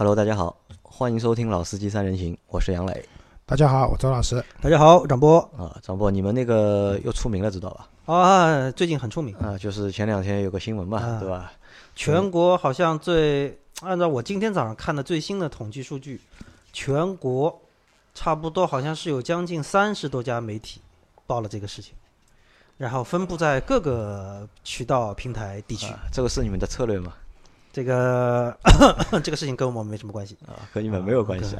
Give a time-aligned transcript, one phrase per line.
[0.00, 3.04] Hello，大家好，欢迎收听《老司机三人行》，我是杨磊。
[3.44, 4.42] 大家好，我周老师。
[4.58, 5.38] 大家好，张波。
[5.58, 7.86] 啊，张波，你们那个又出名了，知道吧？
[8.06, 11.52] 啊，最近很出名啊，就是前两天有个新闻嘛，对吧？
[11.94, 16.18] 全国好像最按照我今天早上看的最新的统计数据，
[16.72, 17.60] 全国
[18.14, 20.80] 差不多好像是有将近三十多家媒体
[21.26, 21.92] 报了这个事情，
[22.78, 25.92] 然后分布在各个渠道平台地区。
[26.10, 27.12] 这个是你们的策略吗？
[27.72, 28.56] 这个
[29.22, 31.56] 这个事情跟我们没什么关系啊，和你们没有关系。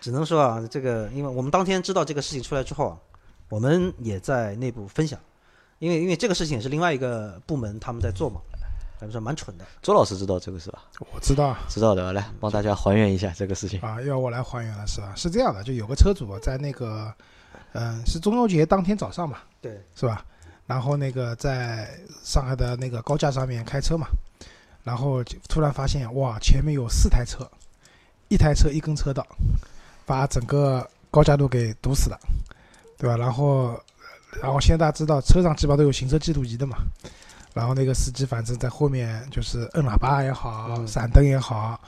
[0.00, 2.98] 只能说啊，这个因为我们当天知道这个事情出来之后啊，
[3.48, 5.18] 我们也在内部分享，
[5.78, 8.40] 因为因为这个事情也是另外一个部门他们在做嘛，
[8.98, 9.64] 他们说蛮蠢的。
[9.82, 10.84] 周老师知道这个是吧？
[11.12, 15.12] 我知道，知道的，来帮大家还原一下这个事情啊，要我来还原了是吧？
[15.16, 17.12] 是这样的，就有个车主在那个，
[17.72, 20.24] 嗯，是中秋节当天早上嘛，对，是吧？
[20.66, 21.88] 然后那个在
[22.22, 24.06] 上海的那个高架上面开车嘛，
[24.88, 27.46] 然后突然发现哇，前面有四台车，
[28.28, 29.26] 一台车一根车道。
[30.08, 32.18] 把整个高架路给堵死了，
[32.96, 33.14] 对吧？
[33.14, 33.78] 然后，
[34.40, 36.78] 然后现在大家知道车上基本上都有行车记录仪的嘛，
[37.52, 41.78] 然后那个司机反正在后面就是摁喇叭也好，闪灯也好，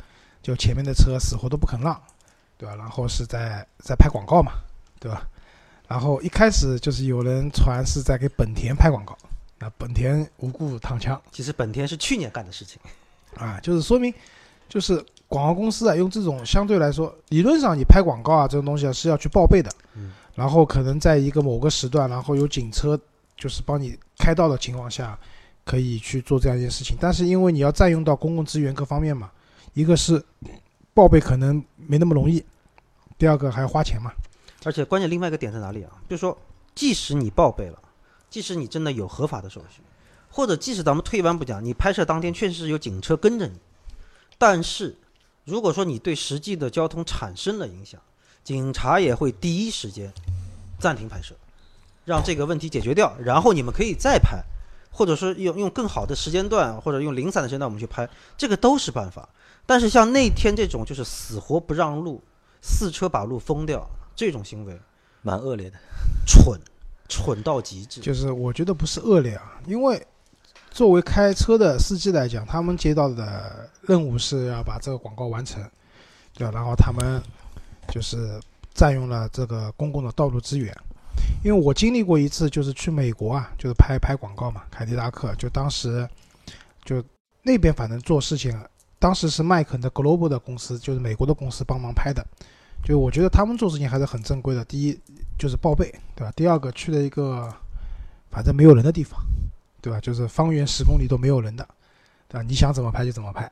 [0.43, 1.99] 就前面的车死活都不肯让，
[2.59, 2.77] 对吧？
[2.77, 4.53] 然后是在在拍广告嘛，
[4.99, 5.27] 对吧？
[5.89, 9.17] 然后一开始就是有人传是在给本田拍广告，
[9.61, 11.21] 那本田无故躺枪。
[11.31, 12.81] 其实本田是去年干的事情，
[13.37, 14.13] 啊，就是说明。
[14.69, 19.69] 就是广告公司啊，用这种相对来说，理论上你拍广告啊，这种东西啊是要去报备的。
[19.97, 20.13] 嗯。
[20.37, 22.97] 然后可能在一个某个时段，然后有警车
[23.37, 25.19] 就是帮你开道的情况下，
[25.65, 26.97] 可以去做这样一件事情。
[27.01, 29.29] 但是因为你要占用到公共资源各方面嘛，
[29.75, 30.25] 一个是
[30.95, 32.45] 报备可能没那么容易，
[33.19, 34.13] 第二个还要花钱嘛。
[34.63, 35.91] 而且关键另外一个点在哪里啊？
[36.09, 36.39] 就是说，
[36.77, 37.83] 即使你报备了，
[38.31, 39.83] 即使你真的有合法的手续，
[40.31, 43.59] 或者即使咱们退一万步讲，你拍摄当天确实是有警车跟着你。
[44.39, 44.97] 但是，
[45.45, 48.01] 如果说你对实际的交通产生了影响，
[48.43, 50.11] 警察也会第一时间
[50.79, 51.35] 暂停拍摄，
[52.05, 54.43] 让这个问题解决掉，然后你们可以再拍，
[54.91, 59.29] 或者说用用更好的时间段，或者用零散的时间段我们去拍，这个都是办法。
[59.67, 62.23] 但是像那天这种就是死活不让路，
[62.63, 64.81] 四车把路封掉这种行为，
[65.23, 65.79] 蛮恶劣的，
[66.27, 66.59] 蠢，
[67.11, 68.01] 蠢到极致。
[68.01, 70.01] 就是我觉得不是恶劣啊，因为。
[70.73, 75.61] 作为开车的司机来讲，他们接到的任务是要把这个广告完成，
[76.33, 76.53] 对吧？
[76.55, 77.21] 然后他们
[77.89, 78.41] 就是
[78.73, 80.73] 占用了这个公共的道路资源。
[81.43, 85.35] 因为我经历过一次，就是去美国啊，就是拍拍广告嘛，凯迪拉克。
[85.35, 86.09] 就当时
[86.85, 87.03] 就
[87.43, 88.57] 那边反正做事情，
[89.01, 92.25] 当时是麦肯的 Global 的公司，就是美国的公司帮忙拍的。
[92.85, 94.65] 就我觉得他们做事情还是很正规的。
[94.65, 94.99] 第一
[95.39, 96.33] 就是报备，对吧？
[96.37, 97.53] 第二个去了一个
[98.31, 99.21] 反正没有人的地方。
[99.83, 99.99] 对吧？
[99.99, 101.67] 就是方圆十公里都没有人的，
[102.29, 102.43] 对吧？
[102.47, 103.51] 你想怎么拍就怎么拍，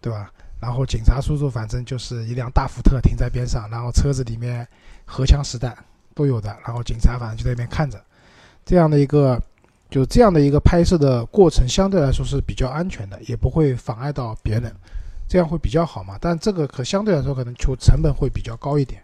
[0.00, 0.28] 对吧？
[0.60, 4.66] 然后警察叔叔反正就是一辆大福特停在边上，然后车子里面
[5.04, 5.72] 荷枪实弹
[6.12, 8.04] 都有的，然后警察反正就在那边看着，
[8.66, 9.40] 这样的一个
[9.90, 14.74] 就这样的一个拍摄的过程相对来说是比较安全的，也不会妨碍到别人，
[15.30, 16.18] 这样会比较好嘛。
[16.20, 19.02] 但这个可相对来说可能就成本会比较高一点。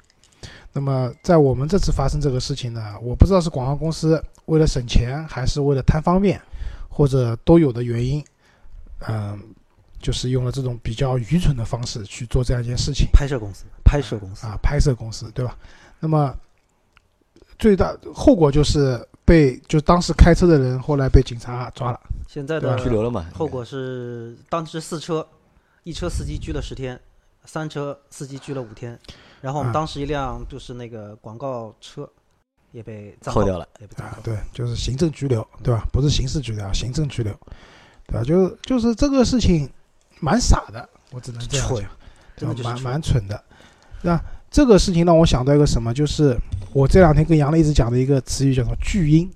[0.75, 6.39] 那么在我们这次发生这个事情呢，我不知道是广告公司为了省钱还是为了贪方便。
[6.89, 8.25] 或者都有的原因，
[9.07, 9.39] 嗯，
[10.01, 13.07] 就是用了这种比较愚蠢的方式去做这样一件事情。
[13.13, 15.59] 拍摄公司，拍摄公司啊，拍摄公司，对吧？
[16.01, 16.35] 那么
[17.59, 23.27] 最大后果就是被就当时开车的人后来被警察抓了，现在的拘留了嘛？
[23.35, 25.29] 后果是当时四车，
[25.87, 27.01] 一车司机拘了十天，
[27.45, 28.99] 三车司机拘了五天，
[29.41, 32.11] 然后我们当时一辆就是那个广告车。
[32.73, 34.21] 也被扣掉了，也被扣。
[34.23, 35.87] 对，就是行政拘留，对吧？
[35.91, 37.33] 不是刑事拘留，行政拘留，
[38.07, 38.23] 对吧？
[38.23, 39.71] 就就是这个事情，
[40.21, 41.89] 蛮傻的，我只能这样讲，
[42.37, 43.43] 真的蛮蛮蠢的。
[44.03, 44.21] 那
[44.51, 46.39] 这个事情让我想到一个什么，就是
[46.75, 49.31] 我这两天跟杨磊一直讲的一个词语，叫做“巨婴”，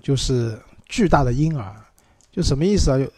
[0.00, 1.74] 就是巨大的婴儿，
[2.30, 3.08] 就什么意思啊？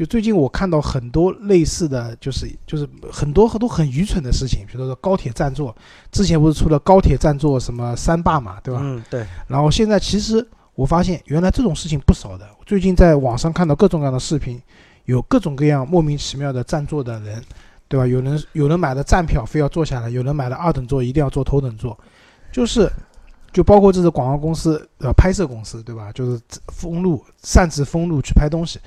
[0.00, 5.76] 就就最近我看到很多类似的就是就是很多很多很愚蠢的事情，比如说高铁占座，
[6.10, 8.80] 之前不是出了高铁占座什么三霸嘛，对吧？
[8.82, 9.26] 嗯，对。
[9.46, 12.48] 然后现在其实我发现原来这种事情不少的。
[12.64, 14.58] 最近在网上看到各种各样的视频，
[15.04, 17.44] 有各种各样莫名其妙的占座的人，
[17.86, 18.06] 对吧？
[18.06, 21.94] 有人有人买了站票非要坐下来，有人买了二等座一定要坐头等座，
[22.50, 22.90] 就是
[23.52, 26.10] 就包括这是广告公司呃拍摄公司，对吧？
[26.12, 28.80] 就是封路擅自封路去拍东西，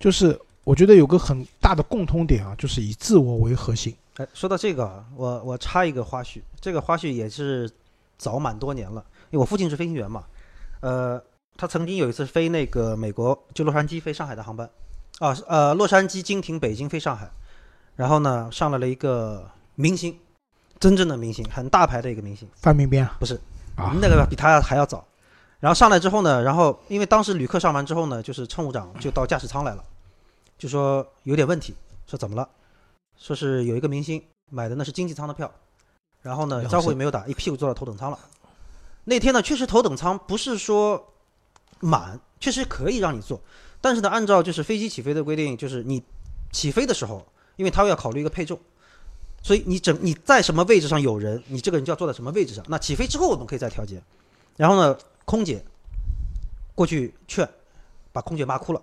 [0.00, 0.36] 就是。
[0.66, 3.96] 我觉得有个很大的共通点啊，就是以自我为核心。
[4.16, 7.70] 哎，说到这个，我我插一个花絮，这个花絮也是
[8.18, 10.24] 早蛮多年了，因为我父亲是飞行员嘛，
[10.80, 11.22] 呃，
[11.56, 14.68] 他曾经有一次飞那个美国，就洛杉矶飞上海的航班，
[15.20, 17.30] 啊，呃，洛杉矶经停北京飞上海，
[17.94, 20.18] 然后呢上来了一个明星，
[20.80, 23.40] 真正的明星，很大牌的一个明星，范冰冰啊不是
[23.76, 25.06] 啊那个比他还要早。
[25.60, 29.84] 然后上来之后呢，然后因为当时旅客上完之后呢，就是乘务长就到驾驶舱来了，
[30.58, 31.74] 就说有点问题，
[32.06, 32.48] 说怎么了？
[33.18, 35.50] 说是有一个明星买的那是经济舱的票，
[36.22, 38.18] 然后呢招呼也没有打，一屁股坐到头等舱了。
[39.04, 41.12] 那天呢，确实头等舱不是说
[41.80, 43.40] 满，确实可以让你坐，
[43.80, 46.02] 但是呢，按照就是飞机起飞的规定，就是你
[46.52, 47.26] 起飞的时候，
[47.56, 48.58] 因为他要考虑一个配重，
[49.42, 52.64] 所以你整你在什么位置上有人，你这个人就要坐在什么位置上。
[52.68, 54.02] 那起飞之后我们可以再调节。
[54.56, 55.64] 然后呢，空姐
[56.74, 57.48] 过去劝，
[58.12, 58.82] 把空姐骂哭了。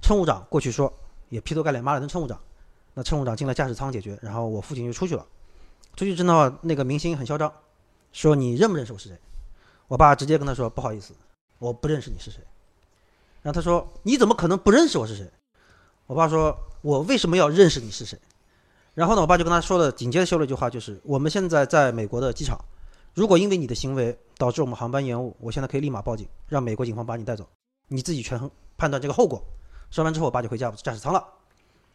[0.00, 0.92] 乘务长过去说，
[1.28, 2.40] 也劈头盖脸骂了顿乘务长。
[2.94, 5.24] 那乘务长进了驾驶舱解决，然后我父亲就出去了。
[5.94, 7.52] 出去之后，那个明星很嚣张，
[8.12, 9.18] 说你认不认识我是谁？
[9.86, 11.14] 我爸直接跟他说不好意思，
[11.58, 12.40] 我不认识你是谁。
[13.42, 15.30] 然后他说你怎么可能不认识我是谁？
[16.06, 18.18] 我爸说我为什么要认识你是谁？
[18.94, 22.58] 然后呢，我爸就跟他说了，紧接着说了一句话，就是我们现在在美国的机场，
[23.14, 27.48] 如果因为你的行为导致我们航班延误，我现在可以立马报警，让美国警方把你带走，
[27.86, 29.40] 你自己权衡判断这个后果。
[29.90, 31.24] 说完之后，我爸就回驾驾驶舱了。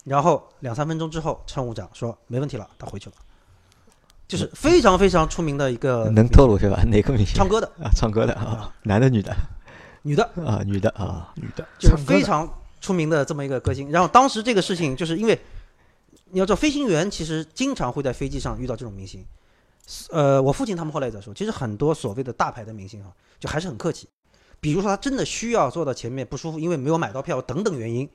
[0.03, 3.15] 然后两三分钟之后，乘务长说没问题了，他回去了。
[4.27, 6.81] 就是非常非常出名的一个能透露是吧？
[6.85, 7.35] 哪个明星？
[7.35, 9.35] 唱歌的啊，唱歌的啊，男的女的
[10.01, 12.49] 女的，啊，女的啊，女的，就是非常
[12.81, 13.91] 出名的这么一个歌星。
[13.91, 15.39] 然后当时这个事情，就是因为
[16.31, 19.23] 你要知道，飞行员其实经常会在飞机上遇到这种明星。
[20.09, 24.09] 呃，我父亲他们后来也在说，其实很多所谓的大牌的明星啊，就还是很客气。
[24.63, 28.07] 比如说他真的需要坐到前面不舒服，因为没有买到票等等原因，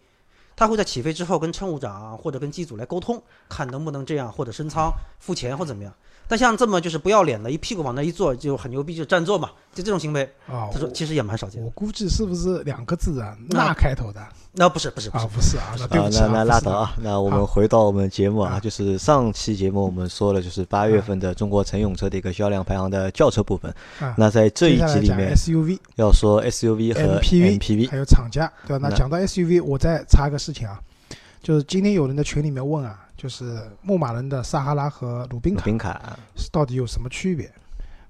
[0.58, 5.92] 他会在起飞之后跟乘务长啊或者跟机组来沟通，看能不能这样，或者升舱付钱或怎么样。
[6.30, 11.70] 但像这么就是不要脸的，一屁股往那一坐就很牛逼，就占座嘛，就这种行为，啊，他说其实也蛮少见我。
[11.70, 13.34] 估计是不是两个字啊？
[13.48, 14.20] 那那开头的
[14.52, 15.30] 那不是不是不是啊？
[15.34, 16.92] 不是啊，那对啊不，起那那拉倒啊。
[17.02, 23.74] 那我们回到我们节目啊，啊就是上期节目我们说了，就是八月份的中国乘用车的一个销量排行的轿车部分。
[23.98, 28.80] 啊那在这一集里面 SUV、要说 SUV 和 MPV 还有厂家，对吧？
[28.82, 30.80] 那那讲到 SUV，我再插个事情啊，
[31.42, 37.52] 就是今天有人在群里面问啊，就是牧马人的撒哈拉和鲁宾卡宾卡是到底有什么区别，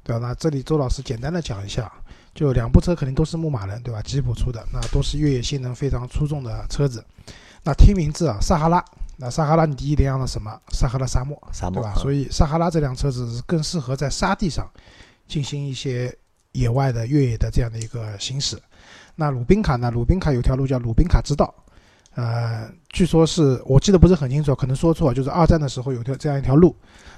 [0.05, 0.29] 对吧？
[0.29, 1.93] 那这里周老师简单的讲一下，
[2.32, 4.00] 就两部车肯定都是牧马人，对吧？
[4.02, 7.05] 吉普出的，那都是越野性能非常出众的车子。
[7.64, 8.85] 那听名字啊，撒哈拉，
[9.17, 10.56] 那撒哈拉你第一联想到什么？
[10.70, 11.52] 撒哈拉沙漠，对吧？
[11.52, 14.64] 沙漠啊所以撒哈拉这辆车子是更适合在沙地上
[15.26, 16.17] 进行一些
[16.52, 18.56] 野外的越野的这样的一个行驶。
[19.17, 19.90] 那鲁宾卡呢？
[19.90, 21.52] 鲁宾卡有条路叫鲁宾卡之道，
[22.14, 26.75] 呃，据说是我记得不是很清楚，可能说错，就是二战的时候有条这样一条路，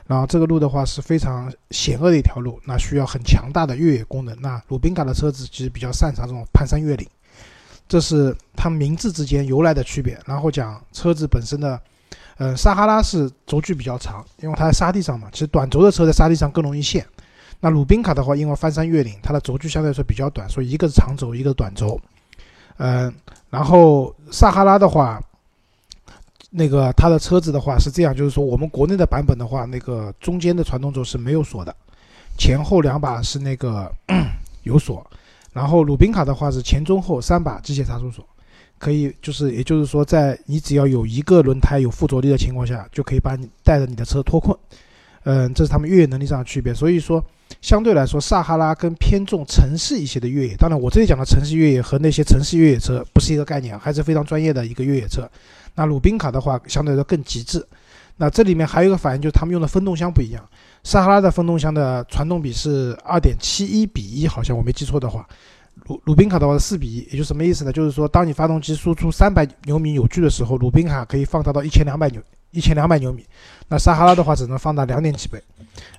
[0.07, 4.39] 然后这个路的话是非常险恶的一条路，那需要很强大的越野功能。
[4.43, 7.09] 那鲁宾卡的车子其实比较擅长这种攀山越岭，
[7.89, 10.19] 这是它名字之间由来的区别。
[10.27, 11.81] 然后讲车子本身的，
[12.37, 17.07] 呃，撒哈拉是轴距比较长，因为它在沙地上嘛，其实短轴的车在沙地上更容易陷。
[17.59, 21.99] 那鲁宾卡的话，因为翻山越岭，它的轴距相对来说比较短，所以一个是长轴，一个是短轴。
[22.83, 23.13] 嗯、
[23.51, 25.21] 然后撒哈拉的话，
[26.51, 31.75] 那个它的车子的话是这样，就是说我们国内的版本的话，那个中间的传动轴是没有锁的，
[32.39, 33.93] 前后两把是那个
[34.63, 35.05] 有锁，
[35.53, 38.25] 然后鲁宾卡的话是前中后三把机械差速锁，
[38.79, 44.57] 可以就是也就是说，在你只要有一个轮胎有附着力的情况下，就可以把你带着你的车脱困。
[45.25, 46.73] 嗯，这是他们越野能力上的区别。
[46.73, 47.25] 所以说，
[47.61, 50.57] 相对来说，撒哈拉更偏重城市一些的越野。
[50.57, 55.29] 当然，我这里讲的城市越野和那些城市越野车不是一个概念，还是非常专业的一个越野车。
[55.75, 57.65] 那鲁宾卡的话，相对来说更极致。
[58.17, 60.43] 那这里面还有一个反应，就是他们用的分动箱不一样。
[60.85, 65.27] 撒哈拉的分动箱的传动比是二点七一比一，好像我没记错的话。
[65.87, 67.73] 鲁鲁宾卡的话是四比一，也就什么意思呢？
[67.73, 73.25] 就是说，当你发动机输出三百牛米扭矩的时候，鲁宾卡可以放大到一千两百牛一千两百牛米，
[73.69, 75.43] 那撒哈拉的话只能放大两点几倍。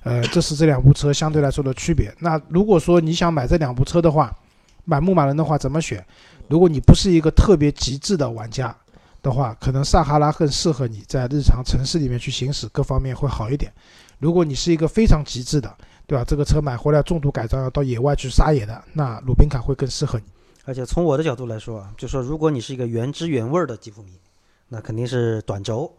[0.02, 2.14] 呃，这是这两部车相对来说的区别。
[2.18, 4.34] 那如果说你想买这两部车的话，
[4.84, 6.04] 买牧马人的话怎么选？
[6.48, 8.76] 如果你不是一个特别极致的玩家
[9.22, 13.72] 的话，可能撒哈拉更适合你在日常城市里面去行驶，各方面会好一点。
[14.18, 15.74] 如果你是一个非常极致的，
[16.06, 16.24] 对吧？
[16.24, 20.24] 这个车买回来重度改装要到野外去撒野的，那鲁宾卡会更适合你。
[20.64, 24.10] 而且从我的角度来说啊，就说如果你是一个原汁原味的吉普迷，
[24.68, 25.92] 那肯定是短轴，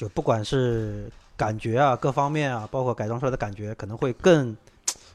[0.00, 4.56] 就不管是感觉啊各方面啊，包括改装出来的感觉，可能会更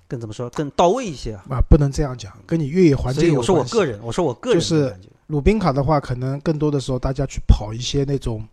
[0.07, 1.43] 更怎么说更到位一些啊。
[1.49, 3.47] 啊，不能这样讲，跟你越野环境有关系。
[3.47, 8.47] 说我个人，我说我个人就是鲁宾卡的话，可能更多的时候大家去跑一些那种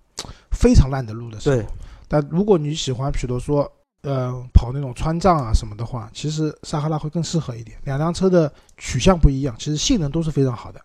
[0.52, 1.66] 非常烂的路的时候对，
[2.08, 3.70] 但如果你喜欢，比如说
[4.04, 7.76] 呃跑那种川藏啊什么的话，其实撒哈拉会更适合一点。
[7.84, 10.80] 两辆车的取向不一样，其实性能都是非常好的。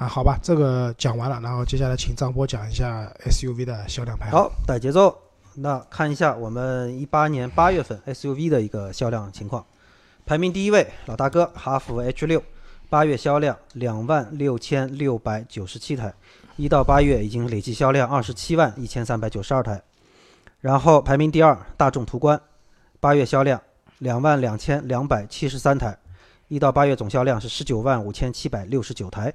[0.00, 4.40] 啊，好吧，这个讲完了，然后接下来请张波讲一下 SUV 的销量排行。
[4.40, 5.14] 好，带节奏。
[5.56, 9.62] 那看一下我们一八年八月份 SUV 的一个销量情况，
[10.24, 12.42] 排名第一位老大哥哈弗 H 六，
[12.88, 16.14] 八月销量两万六千六百九十七台，
[16.56, 19.82] 一到八月已经累计销量二十七万一千三百九十二台。
[20.60, 22.40] 然后排名第二大众途观，
[23.00, 23.60] 八月销量
[23.98, 25.98] 两万两千两百七十三台，
[26.48, 29.30] 一到八月总销量是十九万五千七百六十九台。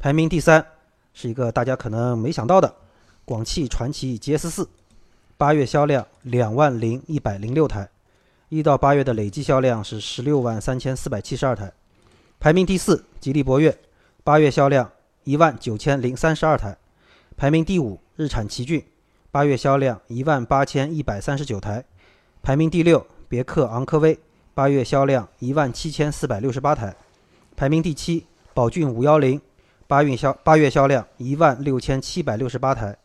[0.00, 0.66] 排名第三
[1.12, 2.74] 是一个大家可能没想到的，
[3.26, 4.66] 广汽传祺 GS 四，
[5.36, 7.86] 八月销量两万零一百零六台，
[8.48, 11.70] 一到八月的累计销量是十六万三千四百七十二台。
[12.38, 13.78] 排名第四，吉利博越，
[14.24, 14.90] 八月销量
[15.24, 16.78] 一万九千零三十二台。
[17.36, 18.82] 排名第五，日产奇骏，
[19.30, 21.84] 八月销量一万八千一百三十九台。
[22.42, 24.18] 排名第六，别克昂科威，
[24.54, 26.96] 八月销量一万七千四百六十八台。
[27.54, 29.38] 排名第七，宝骏五幺零。
[29.90, 32.96] 八月销八月销量一万六千七百六十八台，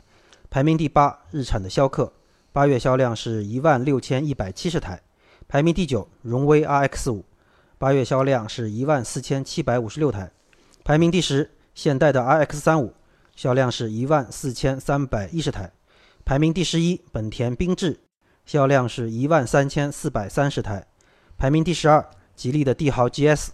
[0.51, 1.17] 排名第八。
[1.31, 2.13] 日产的逍客，
[2.53, 5.01] 八月销量是一万六千一百七十台，
[5.47, 6.07] 排名第九。
[6.21, 7.25] 荣威 RX 五，
[7.79, 10.29] 八月销量是一万四千七百五十六台，
[10.83, 11.49] 排名第十。
[11.73, 12.93] 现代的 RX 三五，
[13.35, 15.71] 销量是一万四千三百一十台，
[16.23, 17.01] 排名第十一。
[17.11, 17.99] 本田缤智，
[18.45, 20.85] 销量是一万三千四百三十台，
[21.35, 22.07] 排名第十二。
[22.35, 23.47] 吉利的帝豪 GS。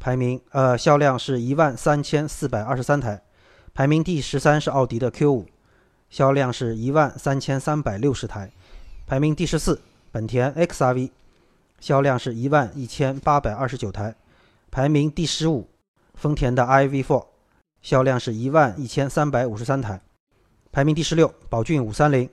[0.00, 3.22] 排名呃销量是一万三千四百二十三台，
[3.74, 5.46] 排名第十三是奥迪的 Q 五，
[6.08, 8.50] 销量是一万三千三百六十台，
[9.06, 11.10] 排名第十四本田 XRV，
[11.80, 14.14] 销量是一万一千八百二十九台，
[14.70, 15.68] 排名第十五
[16.14, 17.26] 丰田的 I V Four，
[17.82, 20.00] 销量是一万一千三百五十三台，
[20.72, 22.30] 排名第十六宝骏五三零，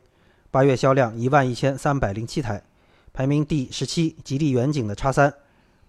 [0.50, 2.64] 八月销量一万一千三百零七台，
[3.12, 5.34] 排名第十七吉利远景的叉三。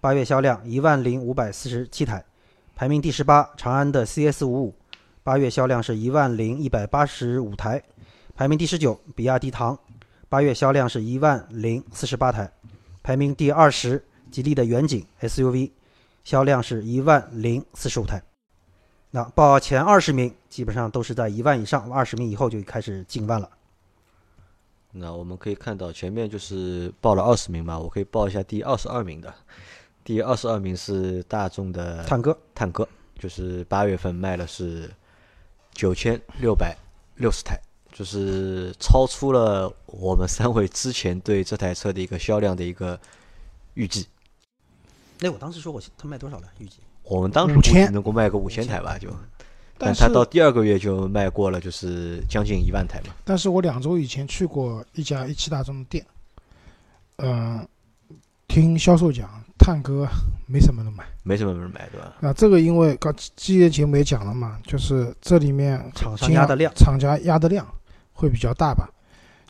[0.01, 2.25] 八月销量一万零五百四十七台，
[2.77, 3.51] 排名第十八。
[3.57, 4.75] 长安的 CS 五五，
[5.25, 7.83] 八月销量是一万零一百八十五台，
[8.37, 9.01] 排名第十九。
[9.17, 9.77] 比亚迪唐，
[10.29, 12.53] 八月销量是一万零四十八台，
[13.03, 14.05] 排名第二十。
[14.31, 15.71] 吉利的远景 SUV，
[16.23, 18.23] 销量是一万零四十五台。
[19.11, 23.51] 那报前二十名基本上都是在一万以上，二十名以后就开始进万了。
[24.93, 29.35] 那我们可以看到前面就是报了二十名嘛，我可以报一下第二十二名的。
[30.09, 32.89] 第二十二名是大众的探戈，探戈
[33.19, 34.91] 就是八月份卖了是
[35.75, 36.75] 九千六百
[37.17, 37.61] 六十台，
[37.93, 42.99] 就是超出了我们三位之前对这台车的一个销量的一个
[43.75, 44.07] 预计。
[45.21, 46.49] 那我当时说我他卖多少了？
[46.57, 49.15] 预计我们当时估计能够卖个五千台吧，就，
[49.77, 53.15] 但他到第二个月就卖过了，就是将近一万台嘛。
[53.27, 56.07] 但是我两周以前去过一家一汽大众的店，
[57.17, 57.69] 嗯，
[58.47, 59.45] 听销售讲。
[59.69, 60.09] 探歌
[60.47, 62.15] 没什么人买，没什么人买，对吧？
[62.21, 67.67] 那这个因为刚之前节目也讲了嘛，就是这里面厂商压的量，厂家压的量
[68.15, 68.89] 会比较大吧？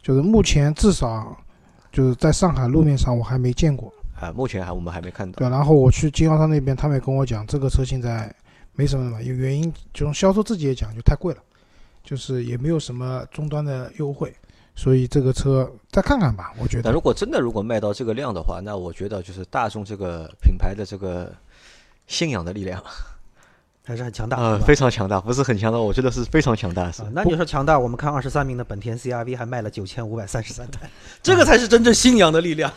[0.03, 1.37] 就是目前至少
[1.93, 5.39] 就是在上海路面上我还没见过啊，目前还我们还没看到。
[5.39, 8.35] 对，然后我去经销商那边，他们也跟我讲，这个车现在
[8.73, 11.41] 没什么人买，有原因，就从销售自己也讲，就太贵了，
[12.03, 14.35] 就是也没有什么终端的优惠。
[14.79, 16.89] 所以这个车再看看吧，我觉得。
[16.89, 21.35] 那如果真的如果卖到这个量的话，那我觉得就是大众这个品牌的这个
[22.07, 22.81] 信仰的力量
[23.85, 26.93] 还是很强大呃，非常强大，不是很强大，我觉得是非常强大。
[26.93, 30.89] 是，那你说强大，我们看二十三名的本田 CRV 还卖了九千五百三十三台，
[31.25, 32.73] 这个才是真正信仰的力量。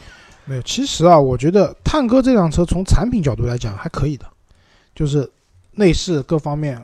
[0.46, 4.26] 没有，其实啊，我觉得探戈这辆车从产品角度来讲还可以的，
[4.96, 5.30] 就是
[5.74, 6.84] 内饰各方面。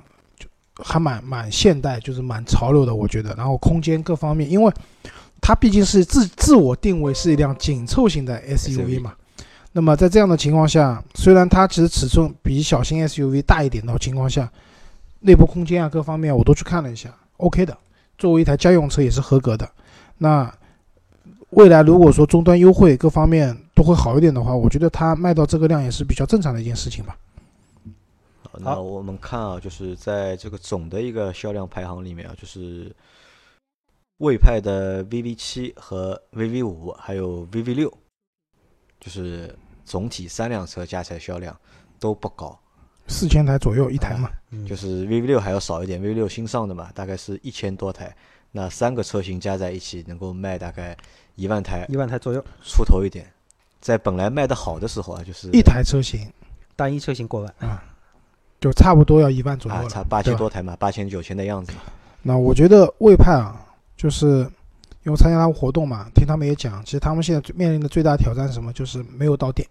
[0.84, 3.34] 还蛮蛮现代，就是蛮潮流的，我觉得。
[3.36, 4.72] 然后空间各方面，因为
[5.42, 9.14] 它毕竟是自自我定位是一辆紧凑型的 SUV 嘛。
[9.74, 14.52] 那么在这样的情况下，虽然它其实尺寸比小型 SUV 大一点的情况下，
[15.20, 17.78] 内部空间啊各方面我都去看了一下，OK 的。
[18.18, 19.70] 作为一台家用车也是合格的。
[20.18, 20.52] 那
[21.52, 27.16] 未来如果说终端优惠各方面都会好一点的话，我觉得它卖到这个量也是比较正常的一件事情吧。
[28.60, 32.94] 那我们看啊，就是在这个总的一个销量排行里面啊，就是
[34.18, 37.98] 魏派的 VV 七和 VV 五还有 VV 六，
[39.00, 39.54] 就是
[39.86, 41.56] 总体三辆车加起来销量
[42.00, 42.60] 都不高，
[43.08, 44.30] 四千台左右一台嘛。
[44.66, 48.16] 就是 VV 六还要少一点，VV 六新上的嘛，大概是一千多台。
[48.52, 50.98] 那三个车型加在一起能够卖大概
[51.36, 53.32] 一万台，一万台左右出头一点。
[53.80, 56.32] 在本来卖的好的时候啊，就是一台车型
[56.76, 57.84] 单一车型过万啊。
[58.60, 61.74] 就差不多要一万左右了，差八千多台嘛，八千九千的样子。
[62.22, 63.56] 那我觉得魏派啊，
[63.96, 64.40] 就是
[65.04, 68.74] 因为参加他们活动嘛，听他们也讲，其实他们现在面临的最大挑战是什么？
[68.74, 69.68] 就是没有到店，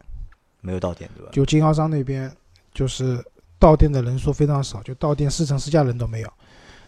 [0.61, 1.31] 没有到店，对吧？
[1.33, 2.31] 就经销商那边
[2.73, 3.23] 就是
[3.59, 6.33] 到店的人数非常少，就到店试乘试驾人都没有。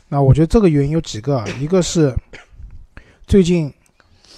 [0.08, 2.14] 那我觉得这个原因有几个，一个是
[3.26, 3.70] 最近，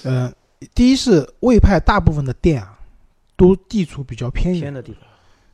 [0.03, 0.33] 呃，
[0.75, 2.77] 第一是魏派大部分的店啊，
[3.37, 5.03] 都地处比较偏远偏，的地方，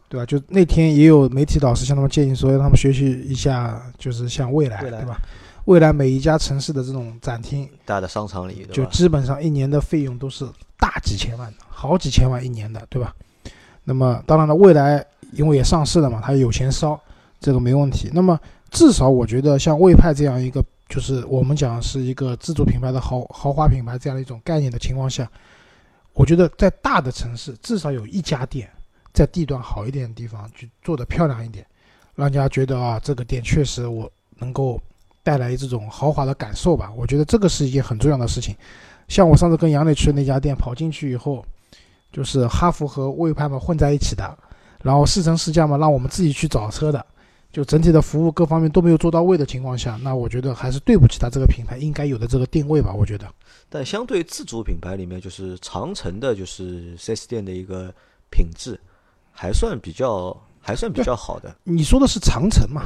[0.08, 0.24] 对吧？
[0.26, 5.20] 就那天也有媒体老师向他们建议说，让他们学习一下，就是像未来，未来对吧？
[5.64, 8.64] 未来每一家城市的这种展厅，大的商场里？
[8.72, 10.46] 就基本上一年的费用都是
[10.78, 13.12] 大几千万的，好几千万一年的，对吧？
[13.82, 17.00] 那么当然了，未来因为也上市了嘛，它有钱烧，
[17.40, 18.08] 这个没问题。
[18.12, 18.38] 那么
[18.70, 25.28] 至少我觉得像魏派这样一个，就是我们讲是一个自主品牌的豪豪华品牌这样的一种概念的情况下，
[26.14, 28.70] 我觉得在大的城市至少有一家店
[29.16, 31.66] 在地段好一点的地方去做的漂亮一点，
[32.14, 34.78] 让人家觉得啊这个店确实我能够
[35.22, 36.92] 带来这种豪华的感受吧。
[36.94, 38.54] 我觉得这个是一件很重要的事情。
[39.08, 41.42] 像我上次跟杨磊去的那家店，跑进去以后，
[42.12, 44.38] 就是哈弗和魏派嘛混在一起的，
[44.82, 47.06] 然后试乘试驾嘛让我们自己去找车的，
[47.50, 52.92] 就整体的服务各方面都没有做到位的情况下，那我觉得还是对不起他这个品牌应该有的这个定位吧。
[52.92, 53.26] 我觉得，
[53.70, 57.94] 但相对自主品牌里面，就是长城的，就是 4S 店的一个
[58.30, 58.78] 品质，
[59.36, 61.54] 还算比较还算比较好的。
[61.62, 62.82] 你说的是长城嘛？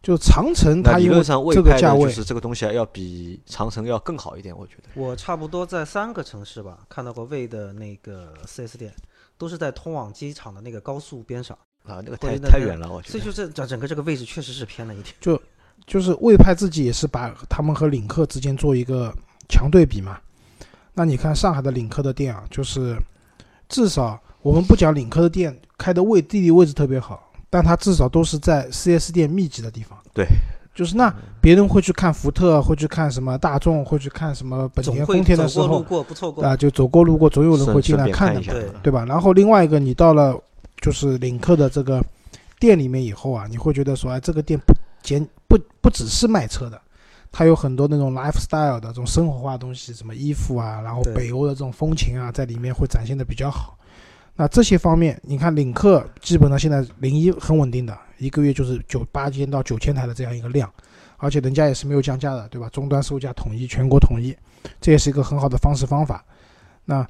[0.00, 4.84] 就长城它因为论上魏这个价位派的就，是这个东西啊，要比长城要更好一点，我觉得。
[4.94, 8.94] 我差不多在三个城市吧看到过魏的那个四 S 店，
[9.36, 13.12] 都是在通往机场的那个高速边上，啊，那个太太远了，我觉得。
[13.12, 15.12] 所以就这整整个这个位置确实是偏了一点。
[15.20, 15.38] 就
[15.84, 19.12] 就是魏派自己也是把他们和领克之间做一个
[19.48, 20.20] 强对比嘛。
[20.94, 22.96] 那你看上海的领克的店啊，就是
[23.68, 29.98] 至少我们不讲领克的店开的位地理位置特别好，但它至少都是在 4S 店密集的地方。
[30.14, 30.26] 对，
[30.74, 36.44] 就是那别人会去看福特，会去看什么大众，会去看什么本田、丰田的时候走过路过不错过。
[36.44, 38.80] 啊，就走过路过总有人会进来看的嘛。
[38.82, 39.04] 对吧？
[39.04, 40.40] 然后另外一个，你到了
[40.80, 42.04] 就是领克的这个
[42.60, 46.80] 店里面以后啊，你会觉得说，哎，这个店不简不不只是卖车的，
[47.32, 53.76] 它有很多那种 lifestyle 的这种生活化的东西，什么衣服啊，然后北欧的这种风情啊，在里面会展现的比较好。
[54.40, 60.72] 那这些方面，你看领克基本上现在零一很稳定的，一个月就是九八千到九千台的这样一个量，
[61.16, 62.68] 而且人家也是没有降价的，对吧？
[62.70, 64.32] 终端售价统一，全国统一，
[64.80, 66.24] 这也是一个很好的方式方法。
[66.84, 67.04] 那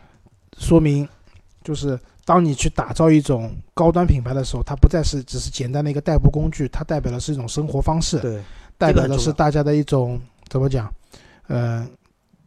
[0.57, 1.07] 说明
[1.63, 8.43] 就是当你去打造一种高端品牌的时候，它不再是只是简单的一个代步工具，它代表的是一种生活方式，对，
[8.79, 10.91] 代表的是大家的一种怎么讲，
[11.49, 11.87] 呃，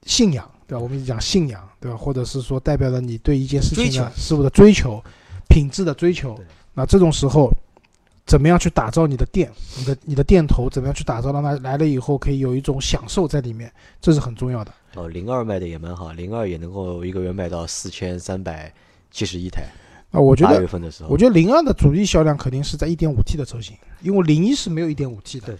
[0.07, 0.81] 信仰，对吧？
[0.81, 1.97] 我们一直讲信仰，对吧？
[1.97, 5.03] 或者是说代表了你对一件事情的事物的追求、
[5.49, 6.39] 品质的追求。
[6.73, 7.51] 那这种时候，
[8.25, 14.71] 怎么样去打造你的店，你的你的店头怎么样去打造，让它来了以后可以有一种享受在里面，这是很重要的。
[14.95, 18.73] 哦，零二卖的也蛮好，零二也能够一个月卖到四千三百
[19.11, 19.65] 七十一台。
[20.09, 25.57] 那我觉八得月份的时候，我觉得零二的主力销量肯定是在一点五 T 的车型，因为零一是没有一点五 T 的对。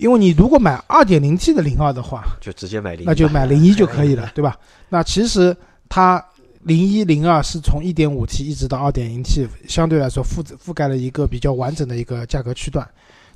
[0.00, 4.56] 因为你如果买二点零 T 的零二的话，就直接买零，那就买零一就可以了，对吧？
[4.88, 5.54] 那其实
[5.90, 6.24] 它
[6.62, 12.88] 零一、零二是从一点五 T 一直到二点零 T，相对来说覆覆盖了一个比较完整的一个价格区段，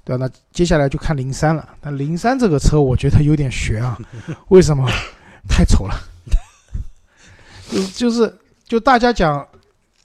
[0.04, 0.26] 对吧？
[0.26, 1.68] 那接下来就看零三了。
[1.82, 3.98] 那零三这个车我觉得有点悬啊，
[4.48, 4.88] 为什么？
[5.46, 5.94] 太丑了，
[7.70, 8.34] 就就是
[8.66, 9.46] 就大家讲。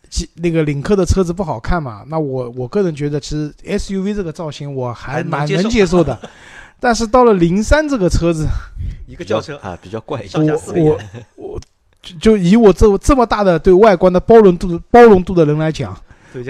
[0.09, 2.03] 其那个领克的车子不好看嘛？
[2.07, 6.17] 那我我个人觉得，其实 SUV 这个造型我还蛮能接受的，
[6.79, 8.47] 但是到了零三这个车子，
[9.07, 10.27] 一个轿车，啊，比较怪异。
[10.27, 10.99] 上下四个我
[11.35, 11.59] 我
[12.01, 15.95] 就就以我这这么大的对外观的包容度包容度的人来讲，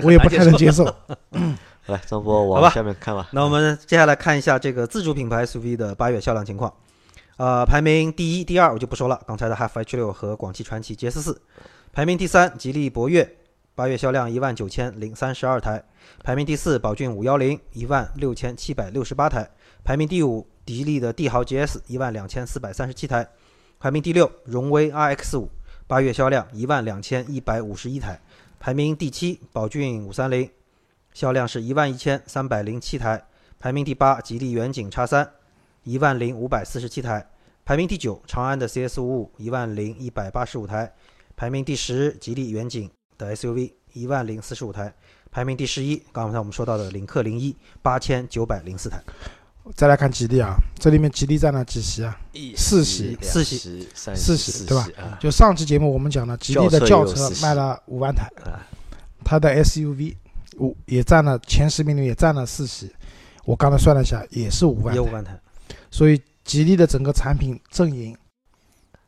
[0.04, 0.86] 我也不太能接受。
[1.88, 3.28] 来，张波往下面看吧。
[3.32, 6.72] 那我们接下来看一下这个自主品牌 SUV 的八月销量情况。
[7.38, 11.42] 呃，排名第一、第二我就不说了，刚才的 Half H 六和广汽传祺 GS 四。
[11.92, 13.38] 排名第三，吉利博越，
[13.80, 15.82] 八月销量一万九千零三十二台。
[16.22, 19.50] 排名第四，宝骏五幺零一万六千七百六十八台。
[19.86, 23.26] 排名第五，吉利的帝豪 GS 一万两千四百三十七台。
[23.80, 25.50] 排名第六，荣威 RX 五，
[25.88, 28.20] 八月销量一万两千一百五十一台。
[28.60, 30.50] 排名第七，宝骏五三零，
[31.14, 33.24] 销量是一万一千三百零七台。
[33.62, 35.32] 排名第八，吉利远景 X 三，
[35.84, 37.26] 一万零五百四十七台。
[37.64, 40.94] 排名第九，长安的 CS 五五，一万零一百八十五台。
[41.38, 44.92] 排名第十，吉利远景的 SUV，一万零四十五台。
[45.32, 49.00] 排名第十一，刚才我们说到的领克零一，八千九百零四台。
[49.76, 52.18] 再来看吉利啊，这里面吉利占了几席啊？
[52.32, 58.66] 一四席、四喜喜、三四喜喜对吧啊就上期节目我们讲了，吉利的轿轿车卖了五万台，啊，
[59.24, 60.16] 它的 SUV
[60.58, 62.92] 五也占了前十名里也占了四席，
[63.46, 65.12] 我刚才算了一下，也是五万台也五。
[65.12, 65.40] 万台，
[65.92, 68.18] 所以吉利的整个产品阵营，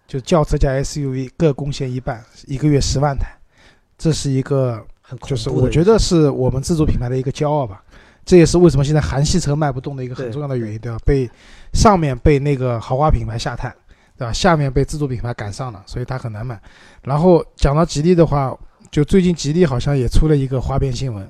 [0.08, 3.36] 就轿车加 SUV 各贡献一半，一个月十万台，
[4.02, 7.84] 这是一个很就是我觉得是我们自主品牌的一个骄傲吧。
[8.26, 10.98] 这也是为什么现在韩系车卖不动的一个很重要的原因，对吧？
[11.06, 11.30] 被
[11.74, 13.72] 上面被那个豪华品牌下探，
[14.18, 14.34] 对吧？
[14.34, 16.60] 下面被自主品牌赶上了，所以它很难卖。
[17.04, 18.58] 然后讲到吉利的话，
[18.92, 21.30] 就最近吉利好像也出了一个花边新闻，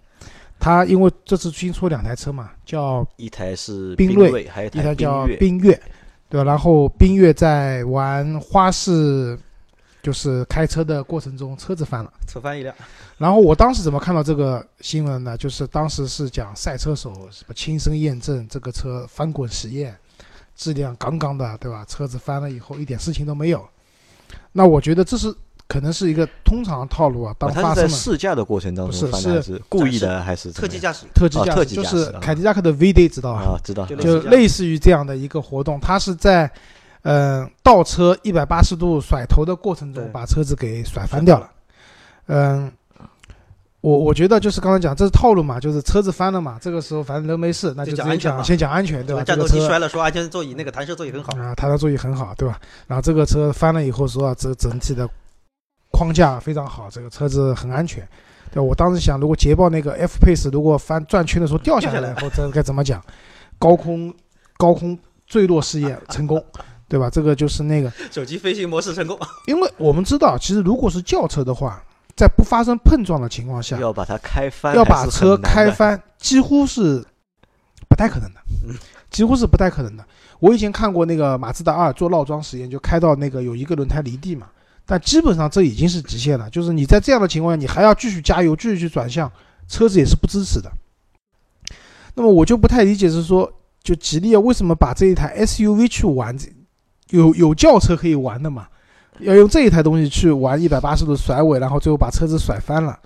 [0.60, 5.82] 它因为这次新出两台车嘛，叫一台是缤瑞瑞，还有一台叫缤越，
[6.30, 6.44] 对吧？
[6.44, 9.40] 然后缤越在玩花式，
[10.02, 12.12] 就是开车的过程中，车子翻了。
[12.28, 12.74] 车翻一辆，
[13.18, 15.38] 然后我当时怎么看到这个新闻呢？
[15.38, 19.96] 就是当时是讲赛车手什么亲身验证这个车翻滚实验，
[20.56, 21.86] 质量杠杠的，对吧？
[21.88, 23.64] 车子翻了以后一点事情都没有。
[24.54, 25.34] 那我觉得这是
[25.68, 27.36] 可能是一个通常套路啊。
[27.38, 33.42] 当发生了试驾的过程当中翻的，是是故意的，还是特技驾驶，特技驾驶，哦特技就是驾驶啊凯迪拉克的 V Day 知道吧？
[33.42, 33.60] 啊？
[33.64, 36.52] 知道，就就类似类似于这样的一个活动，它是在
[37.04, 41.50] 嗯、呃倒车一百八十度甩头的过程中把车子给甩翻掉了。
[42.28, 42.72] 嗯，
[43.82, 49.22] 我我觉得就是刚才讲这是套路嘛，就是车子翻了嘛，这个时候反正人没事，那就讲就讲安全先讲安全，对吧？
[49.22, 52.60] 这战斗机摔了，说安全座椅那个弹射座椅很好，啊，弹射座椅很好，对吧？
[52.88, 55.10] 然后这个车翻了以后说啊，这个整体的
[55.92, 58.08] 框架非常好，这个车子很安全。
[58.54, 63.02] 对，我当时想，如果捷豹那个 F Pace 如果翻转圈的时候掉下来了以后， 这该怎么讲？
[63.58, 64.14] 高空
[64.58, 66.44] 高空坠落试验成功，
[66.92, 67.10] 对吧？
[67.10, 69.18] 这个就是那个， 手机飞行模式成功。
[69.48, 71.82] 因为我们知道，其实如果是轿车的话，
[72.18, 77.02] 在不发生碰撞的情况下，要把它开翻，要把车开翻，翻，几乎是
[77.88, 78.76] 不太可能的嗯，
[79.10, 80.06] 几乎是不太可能的。
[80.40, 84.48] 我以前看过那个马自达二做绕桩实验，就开到那个有一个轮胎离地嘛，
[84.86, 86.50] 但基本上这已经是极限了。
[86.50, 89.32] 就是你在这样的情况下，你还要继续加油，继续去转向，
[89.70, 90.70] 车子也是不支持的。
[92.16, 93.50] 那么我就不太理解是说，
[93.82, 96.36] 就吉利啊，为什么把这一台 SUV 去玩？
[97.12, 98.67] 有有轿车可以玩的嘛？
[99.19, 102.97] 要用这一台东西去玩一百八十度甩尾，然后最后把车子甩翻了。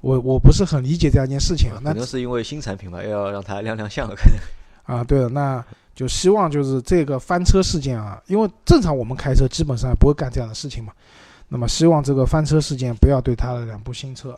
[0.00, 1.78] 我我不是很理解这样一件事情啊。
[1.82, 4.34] 那可能是因为新产品嘛，要让它亮亮相，可能
[4.98, 10.92] 啊，对了，那就希望就是这个翻车事件啊，因为正常我们开车基本上也不会干这样的事情嘛。
[11.48, 14.36] 那么希望这个翻车事件不要对他的两部新车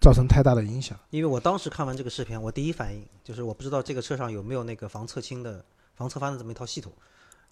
[0.00, 0.98] 造成太大的影响。
[1.10, 6.92] 因为我当时看完这个视频，我第一反应就是我不知道这个车上有没有那个防侧倾的、防侧翻的这么一套系统。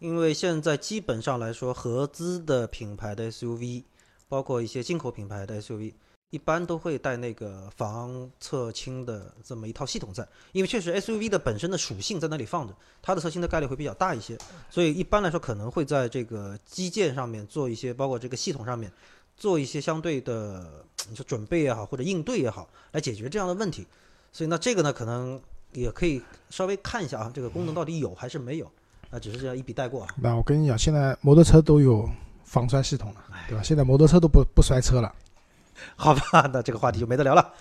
[0.01, 3.85] 因为现在基本上来说，合资的品牌的 SUV，
[4.29, 5.95] 包括一些进口品牌的 SUV，
[6.31, 10.27] 一般都会带那个防侧倾的这么一套系统在。
[10.53, 14.37] 因为确实 SUV 的本身的属性在那里放着，它的侧倾的概率会比较大一些，
[14.69, 18.93] 所以一般来说可能会在这个基建上面做一些，包括这个系统上面
[19.37, 23.87] 做一些相对的，你说准备也好，或者应对也好，来解决这样的问题。
[24.33, 25.41] 所以那这个呢，可能
[25.73, 28.71] 也可以稍微看一下啊，这个功能到底有还是没有。
[29.15, 30.09] 啊，只是这样一笔带过啊。
[30.17, 32.11] 那我跟你讲，现在摩托车都有
[32.43, 33.63] 防摔系统了，对吧？
[33.63, 35.15] 现在摩托车都不不摔车了。
[35.95, 37.53] 好吧， 那这个话题就没得聊了。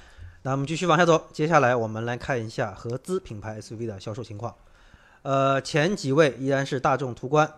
[0.41, 4.55] 那我们继续往下走，接下来我们来看一下合资品牌 SUV 的销售情况。
[5.21, 7.49] 呃，前几位依然是大众途观，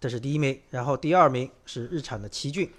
[0.00, 2.70] 这是第一名，然后第二名是日产的奇骏，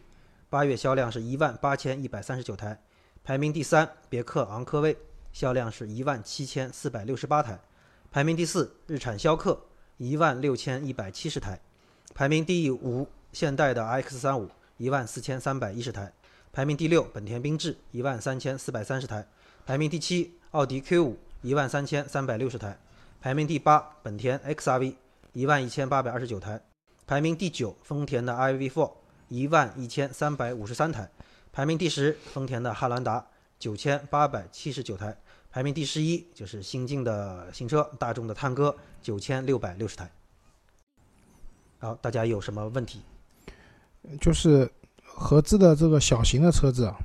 [0.49, 2.82] 八月销量是一万八千一百三十九台，
[3.23, 4.97] 排名第三，别克昂科威，
[5.32, 7.60] 销量是一万七千四百六十八台，
[8.12, 9.62] 排名第四，日产逍客。
[10.02, 11.62] 一万六千一百七十台，
[12.16, 16.12] 排名第五，现代的 X 三五一万四千三百一十台，
[16.52, 19.28] 排名第六，本田缤智一万三千四百三十台，
[19.64, 22.80] 排名第七，奥迪 Q 五一万三千三百六十台，
[23.22, 24.96] 排名第八，本田 XRV
[25.34, 26.60] 一万一千八百二十九台，
[27.06, 28.94] 排名第九，丰田的 iV four
[29.28, 31.12] 一万一千三百五十三台，
[31.54, 33.28] 排名第十，丰田的汉兰达
[33.60, 35.16] 九千八百七十九台。
[35.52, 40.10] 排名第十一就是新进的新车，大众的探歌九千六百六十台。
[41.80, 43.02] 好，大家有什么问题？
[44.20, 44.70] 就是
[45.04, 46.96] 合资的这个小型的车子啊，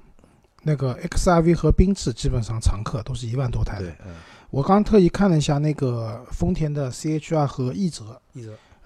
[0.63, 3.87] 那个 XRV 和缤智基本上常客都是一万多台的。
[3.87, 4.15] 对，嗯，
[4.51, 8.21] 我刚特意看了一下那个丰田的 CHR 和奕泽，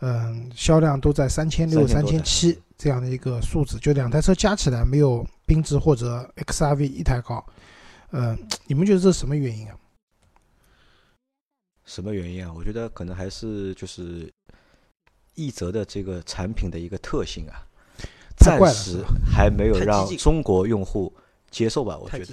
[0.01, 7.44] 嗯，销量都在三千六、三3000多台千七这样的一个数字，就两台车加起来没有缤智或者 XRV 一台高。
[8.12, 9.77] 嗯，你们觉得这是什么原因啊？
[11.85, 12.53] 什么原因啊？
[12.55, 14.33] 我觉得可能还是就是
[15.35, 17.66] 一泽的这个产品的一个特性啊，
[18.37, 21.12] 暂时还没有让中国用户
[21.51, 21.96] 接受吧？
[21.96, 22.27] 我觉得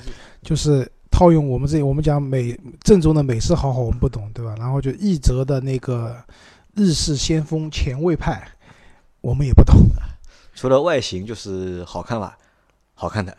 [0.43, 4.55] 就是套用我们这里，我们讲美正宗的美式豪华，我们不懂，对吧？
[4.59, 6.23] 然后就一泽的那个
[6.75, 8.47] 日式先锋前卫派，
[9.21, 9.75] 我们也不懂。
[10.53, 12.37] 除了外形就是好看吧，
[12.93, 13.35] 好看的，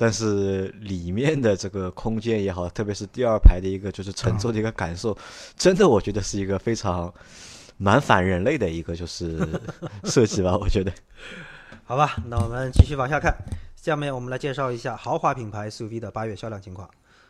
[0.00, 5.14] 但是里面的这个空间也好，特别是第二排的一个就是乘坐的一个感受，
[5.58, 7.12] 真的我觉得是一个非常
[7.76, 9.46] 蛮反人类的一个就是
[10.04, 10.90] 设计吧，我觉得。
[11.84, 13.36] 好吧，那我们继续往下看。
[13.76, 16.88] 下面我们来介绍一下豪华品牌 SUV 的八月销量情况。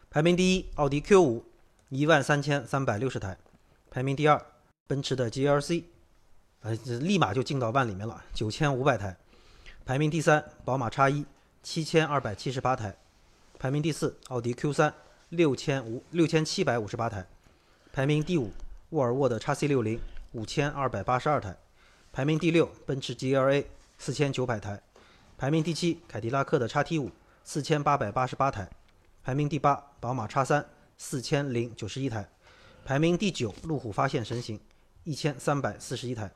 [0.08, 1.44] 排名第一，奥迪 Q 五
[1.88, 3.36] 一万三千三百六十台，
[3.90, 4.40] 排名第二。
[4.86, 5.82] 奔驰的 GLC，
[6.62, 9.16] 呃，立马就进到万里面了，九千五百台，
[9.84, 10.44] 排名第三。
[10.64, 11.24] 宝马 X1，
[11.62, 12.96] 七千二百七十八台，
[13.58, 14.18] 排名第四。
[14.28, 14.94] 奥迪 Q 三
[15.28, 17.26] 六千五六千七百五十八台，
[17.92, 18.50] 排名第五。
[18.90, 20.00] 沃尔沃的 x C 六零
[20.32, 21.56] 五千二百八十二台，
[22.12, 22.66] 排名第六。
[22.86, 23.66] 奔驰 GLA，
[23.98, 24.80] 四千九百台，
[25.36, 26.00] 排名第七。
[26.08, 27.10] 凯迪拉克的 x T 五
[27.44, 28.68] 四千八百八十八台，
[29.22, 29.92] 排名第八。
[30.00, 32.28] 宝马 x 三四千零九十一台，
[32.84, 33.54] 排名第九。
[33.64, 34.58] 路虎发现神行。
[35.04, 36.30] 一千三百四十一台，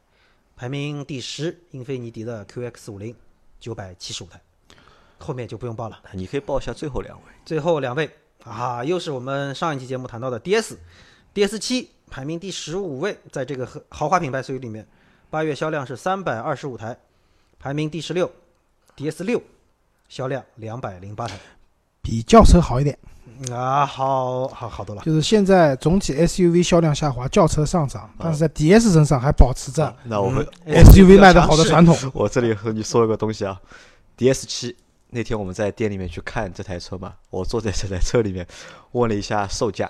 [0.55, 3.15] 排名第十，英菲尼迪的 QX 五零
[3.59, 4.41] 九百七十五台，
[5.19, 5.99] 后面就不用报了。
[6.13, 7.23] 你可以报一下最后两位。
[7.45, 8.11] 最后两位
[8.45, 14.87] 啊，又是我们上一期节目谈到的 DS，DS 七排名第十五位，在这个豪华品牌 SUV 里面，
[15.31, 16.97] 八月销量是三百二十五台，
[17.59, 18.31] 排名第十六。
[18.97, 19.43] DS 六
[20.09, 21.37] 销量两百零八台，
[22.01, 22.97] 比轿车好一点。
[23.51, 25.03] 啊，好好好多了。
[25.03, 29.93] 就是现在总体 SUV 销量下滑，轿车上涨，但是在 DS 身上还保持着。
[30.05, 31.97] 那我们 SUV 卖的好的传统。
[32.15, 33.61] 我这里和你说一个东西啊
[34.17, 34.77] ，DS 七
[35.15, 38.45] 那天我们在店里面去看这台车嘛，我坐在这台车里面，
[38.91, 39.89] 问了一下售价，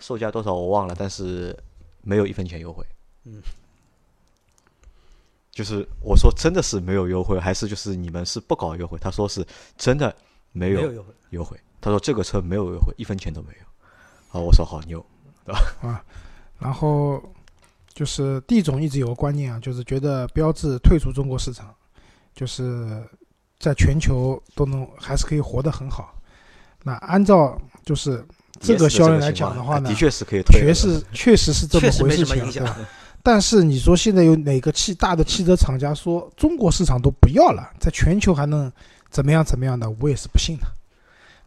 [0.00, 1.56] 售价多少我忘了，但是
[2.02, 2.84] 没有一分钱优惠。
[3.24, 3.40] 嗯，
[5.52, 8.98] 就是我说真的是没有优惠，还是就是你们是不搞优惠？
[8.98, 10.12] 他说是真的
[10.50, 11.14] 没有优惠。
[11.30, 11.56] 优惠。
[11.80, 14.38] 他说这个车没有优惠，一分钱都没有。
[14.38, 15.04] 啊，我说好牛，
[15.44, 15.60] 对吧？
[15.80, 16.04] 啊，
[16.58, 17.22] 然后
[17.94, 21.72] 就是地总一直有个观念啊，就是觉得标志退出中国市场，
[22.34, 23.04] 就是
[23.60, 26.12] 在全球都能还是可以活得很好。
[26.82, 28.24] 那按照就是
[28.58, 32.76] 这个销量来讲的话呢，的确是可以，确实确实是这么回事情，对吧？
[33.22, 38.72] 但是你说现在有哪个汽大的汽车厂家说中国市场都不要了，在全球还能
[39.10, 39.88] 怎么样怎么样的？
[40.00, 40.66] 我也是不信的。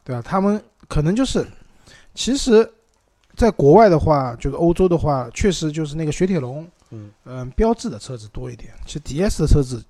[0.06, 0.22] 对吧？
[0.22, 1.48] 他们可能就是，
[2.14, 2.70] 其实，
[3.38, 8.74] 在国外的话，就是欧洲的话，确实就是那个雪铁龙，嗯嗯，标志的车子多一点。
[8.86, 9.82] 其实 DS 的车子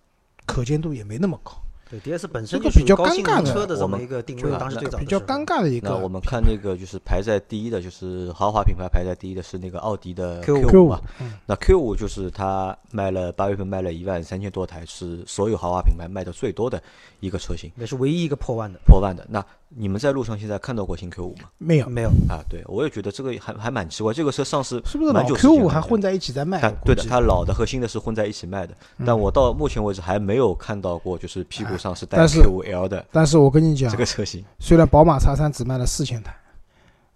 [0.46, 1.60] 可见度也没那么高。
[2.02, 5.90] 对，DS 本身这个比较尴尬的我们一个定位，当时最早比较尴尬的一个。
[5.90, 11.00] 那我们看那个就是排在第一的，就是豪华品牌排在第一的是那个奥迪的 Q 五嘛。
[11.46, 16.82] 那 Q 五就是它卖了八月份卖了一万三千多台，是所有豪华品牌卖的最多的
[17.20, 18.80] 一个车型，也是唯一一个破万的。
[18.86, 19.46] 破万的那。
[19.76, 21.50] 你们在路上现在看到过新 Q 五吗？
[21.58, 22.44] 没有，没有啊。
[22.48, 24.14] 对，我也觉得这个还还蛮奇怪。
[24.14, 26.60] 这个车上市是不是老 Q 五还混在一起在卖？
[26.86, 28.76] 对的，它老的和新的是混在一起卖的。
[29.06, 33.06] 但我到目前为止还没有看到过，就是屁股上是带 Q 五 L 的。
[33.12, 36.36] 但是我跟你讲，这个车型虽然宝马 X 三只卖了四千台，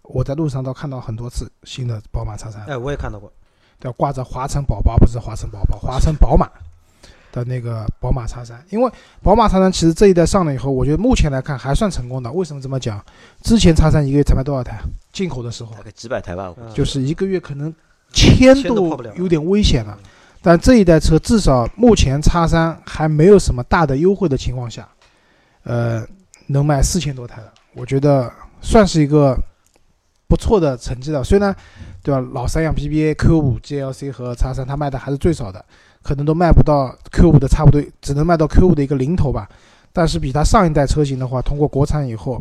[0.02, 2.64] 我在路上都看到很多次新的宝马 X 三。
[2.66, 3.32] 哎，我也看到过，
[3.78, 6.50] 对挂着华晨宝宝，不是华晨宝宝，华晨宝马。
[7.32, 8.90] 的那个宝马叉三，因为
[9.22, 12.30] 宝马叉三其实这一代上了以后，我觉得目前来看还算成功的。
[12.32, 13.04] 为什么这么讲？
[13.42, 14.78] 之前叉三一个月才卖多少台？
[15.12, 17.74] 进口的时候大概几百台吧，就是一个月可能
[18.12, 19.98] 千都有点危险了。
[20.40, 24.88] 但这一代车至少目前叉三还没有什么大的优惠的情况下，
[25.64, 26.06] 呃，
[26.46, 29.36] 能卖四千多台了，我觉得算是一个
[30.28, 31.24] 不错的成绩了。
[31.24, 31.54] 虽然
[32.02, 35.64] 对吧，老三样 BBA、Q 五、GLC 和叉三它卖的还是最少的。
[36.02, 39.48] 可能都卖不到 Q 五的差不多，只能卖到 Q 五的一个零头吧。
[39.92, 42.40] 但是比它上一代车型的话，通过国产以后，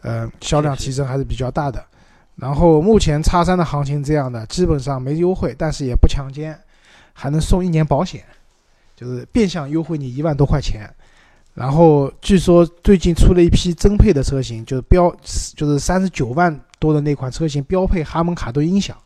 [0.00, 1.84] 呃，销量提升还是比较大的。
[2.36, 6.58] 然后目前叉三的行情这样的，基本上没优惠，但是也不强奸，
[7.12, 8.24] 还能送一年保险，
[8.96, 10.88] 就是变相优惠你一万多块钱。
[11.54, 15.14] 然后据说最近出了一批增配的车型，就是标
[15.54, 18.96] 就是三十九万多的那款车型，标配哈曼卡顿音响，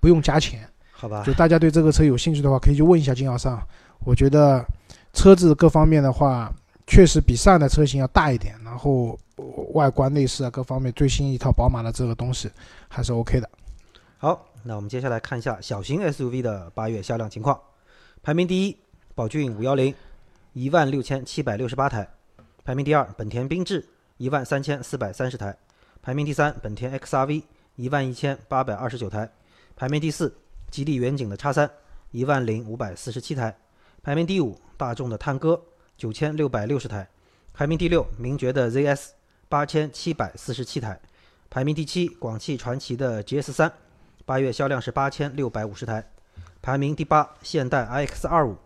[0.00, 0.68] 不用加钱。
[0.92, 3.60] 好吧，就大家对这个车有兴趣的话，可以去问一下经销商。
[4.00, 4.64] 我觉得
[5.12, 6.52] 车子各方面的话，
[6.86, 9.18] 确实比上一代车型要大一点，然后
[9.72, 12.50] 外观内饰啊各方面，最新一套宝马的这个东西
[12.88, 13.48] 还是 OK 的。
[14.18, 17.58] 好，那我们接下来看一下小型 SUV 的八月销量情况。
[18.22, 18.76] 排名第一，
[19.14, 19.94] 宝骏五幺零，
[20.52, 22.04] 一万六千七百六十八台；
[22.62, 25.54] 排名第二，本田缤智，一万三千四百三十台；
[26.02, 27.42] 排名第三，本田 XRV，
[27.76, 29.26] 一万一千八百二十九台；
[29.76, 30.36] 排名第四。
[30.70, 31.68] 吉利远景的叉三
[32.12, 33.58] 一万零五百四十七台，
[34.04, 35.60] 排名第五；大众的探歌
[35.96, 37.08] 九千六百六十台，
[37.52, 39.08] 排名第六；名爵的 ZS
[39.48, 41.00] 八千七百四十七台，
[41.50, 43.72] 排名第七；广汽传祺的 GS 三
[44.24, 46.08] 八月销量是八千六百五十台，
[46.62, 48.56] 排名第八；现代 iX 二五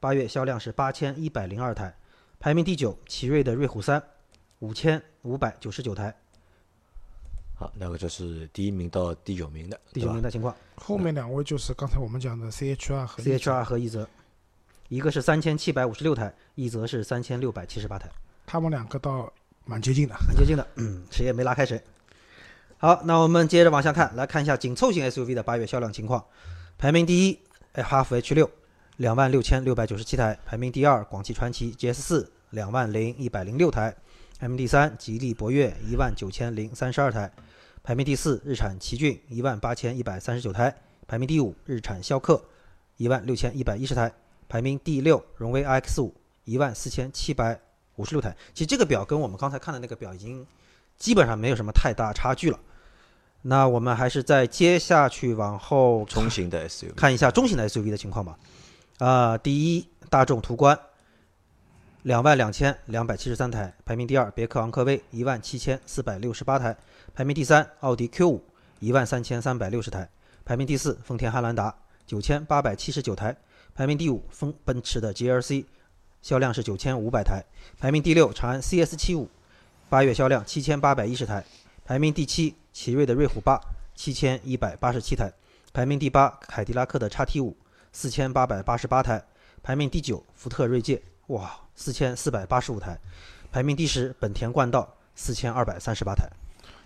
[0.00, 1.94] 八月销量是八千一百零二台，
[2.40, 4.02] 排名第九；奇瑞的瑞虎三
[4.60, 6.21] 五千五百九十九台。
[7.62, 10.52] 好，那个就是第一名到第九名的，第九名的情况。
[10.74, 14.08] 后面两位就是刚才我们讲的 C H R 和 C H R 和奕泽，
[14.88, 18.10] 一个是三千七百五十六台，奕泽是三千六百七十八台。
[18.44, 19.32] 他们两个倒
[19.64, 21.80] 蛮接近的，很接近的，嗯，谁也没拉开谁。
[22.78, 26.24] 好，那我们接着往下看，来看一下紧凑型 SUV 的八月销量情况。
[26.76, 27.38] 排名第一，
[27.74, 28.50] 哎，哈弗 H 六，
[28.96, 33.92] 两万六千六百九十七台；排名第二，广汽传祺 GS 四，两万零一百零六台；
[34.40, 37.30] 排名第三，吉利博越，一万九千零三十二台；
[37.84, 40.70] 排名第四，日产奇骏，一万八千一百三十九台；
[41.08, 42.40] 排名第五，日产逍客，
[42.96, 44.08] 一万六千一百一十台；
[44.48, 46.14] 排名第六，荣威 iX 五，
[46.44, 47.60] 一万四千七百
[47.96, 48.36] 五十六台。
[48.54, 50.46] 其实这个表跟我们刚才看的那个表已经
[50.96, 52.60] 基本上没有什么太大差距了。
[53.42, 58.38] 那我们还是再接下去往后中型的 SUV 看一下中型的 SUV 的情况吧。
[58.98, 60.78] 啊、第一，大众途观，
[62.02, 66.76] 两万两千两百七十三台，排名第二；别克昂科威，一万七千四百六十八台，
[67.14, 68.42] 排名第三；奥迪 Q 五，
[68.80, 70.08] 一万三千三百六十台，
[70.46, 71.74] 排名第四；丰田汉兰达，
[72.06, 73.36] 九千八百七十九台，
[73.74, 75.66] 排名第五；丰奔驰的 GLC，
[76.22, 77.44] 销量是九千五百台，
[77.78, 79.28] 排名第六；长安 CS 七五，
[79.90, 81.44] 八月销量七千八百一十台，
[81.84, 83.60] 排名第七；奇瑞的瑞虎八，
[83.94, 85.30] 七千一百八十七台，
[85.74, 87.54] 排名第八；凯迪拉克的 XT 五，
[87.92, 89.22] 四千八百八十八台，
[89.62, 92.98] 排名第九；福特锐界，哇，四千四百八十五台，
[93.50, 96.26] 排名第十；本田冠道，四千二百三十八台。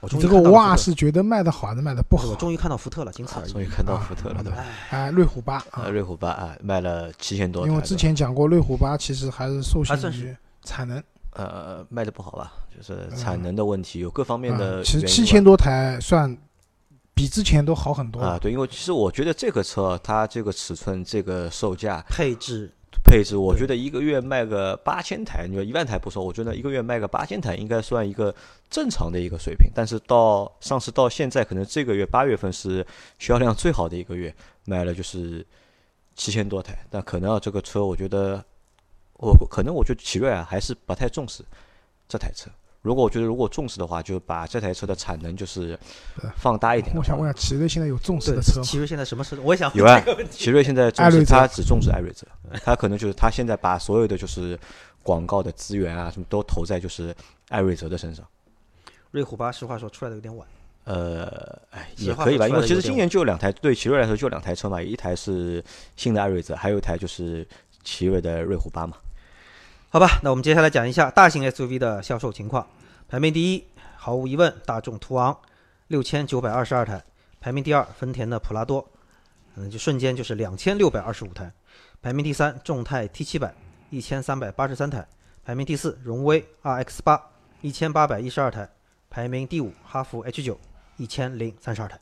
[0.07, 2.29] 我终于这个哇是觉得卖的好还是卖的不好。
[2.29, 2.37] 我？
[2.37, 3.51] 终于看到福特了，仅此而已。
[3.51, 4.65] 终于看到福特了，啊对吧？
[4.91, 16.37] 哎，瑞虎八啊，啊，瑞虎八啊，卖了七千多，因为之前讲过，瑞虎八其实还是受限于产能，呃卖的不好吧，就是产能的问题，有各方面的啊其实七千多台算
[17.13, 18.21] 比之前都好很多。
[18.21, 22.71] 啊，对，因为其实我觉得这个车它这个尺寸、这个售价、配置
[23.07, 28.35] 配置，我觉得一个月卖个八千台，你说一万台不说，我觉得一个月卖个八千台应该算一个
[28.69, 29.71] 正常的一个水平。
[29.73, 32.85] 但是到上市到现在，可能这个月八月份是
[33.19, 35.47] 销量最好的一个月，卖了就是
[36.17, 36.77] 七千多台。
[36.91, 38.45] 但可能啊，这个车我觉得，
[39.19, 41.45] 我可能我觉得奇瑞啊还是不太重视
[42.09, 42.51] 这台车。
[42.87, 45.77] 如果我觉得如果重视的话，就把这台车的产能就是
[46.37, 46.95] 放大一点。
[46.97, 48.63] 我想问一下，奇瑞现在有重视的车吗？
[48.65, 49.37] 奇瑞现在什么车？
[49.43, 50.33] 我也想问有啊这个问题。
[50.45, 52.25] 奇瑞现在重视，他只重视艾瑞泽，
[52.63, 54.57] 他可能就是他现在把所有的就是
[55.03, 57.13] 广告的资源啊什么都投在就是
[57.49, 58.25] 艾瑞泽的身上。
[59.11, 60.47] 瑞虎八，实话说出来的有点晚。
[60.85, 65.65] 呃，哎，也可以吧，因为其实今年就两台，对奇瑞来说就两台车嘛，一台是
[65.97, 67.45] 新的艾瑞泽，还有一台就是
[67.83, 68.97] 奇瑞的瑞虎八嘛。
[69.89, 72.67] 好吧，那我们接下来讲一下大型 SUV 的销售情况。
[73.09, 73.65] 排名第一，
[73.97, 75.39] 毫无疑问，大众途昂，
[75.87, 76.99] 六千九百二十二台；
[77.41, 78.85] 排名第二，丰田的普拉多，
[79.55, 81.45] 嗯，就瞬间就是两千六百二十五台；
[82.03, 83.55] 排名第三，众泰 T 七百，
[83.91, 85.03] 一千三百八十三台；
[85.45, 88.67] 排名第四，荣威 RX 八，一千八百一十二台；
[89.09, 90.59] 排名第五，哈弗 H 九，
[90.97, 91.97] 一千零三十二台。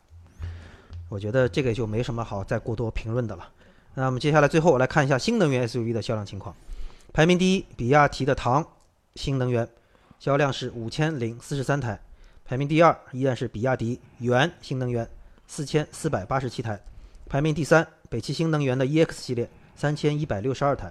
[1.11, 3.47] 我觉得这个就没什么好再过多评论的了。
[3.93, 6.57] 那么接下来最后来看一下新能源 SUV 的销量情况。
[7.13, 8.67] 排名第一，比亚迪的唐
[9.15, 9.69] 新能源，
[10.25, 11.99] 销量是五千零四十三台；
[12.47, 15.07] 排名第二依然是比亚迪元新能源，
[15.47, 16.79] 四千四百八十七台；
[17.29, 20.89] 排名第三，北汽新能源的 EX 系列，三千一百六十二台；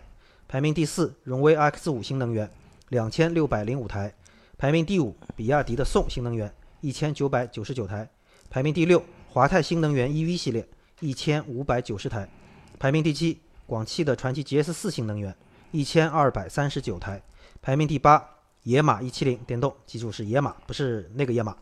[0.48, 2.48] 排名第四，荣威 RX 五新能源，
[2.90, 4.12] 两千六百零五台；
[4.56, 8.06] 排名第五，比亚迪的宋新能源，一千九百九十九台；
[8.52, 10.64] 排名第六，华泰新能源 EV 系列，
[11.00, 12.28] 一千五百九十台；
[12.78, 15.36] 排名第七，广汽的传祺 GS 四新能源。
[15.72, 17.24] 一千二百三十九台，
[17.60, 18.33] 排名第八，
[18.64, 21.56] 野马一七零电动，记住是野马，不是那个野马，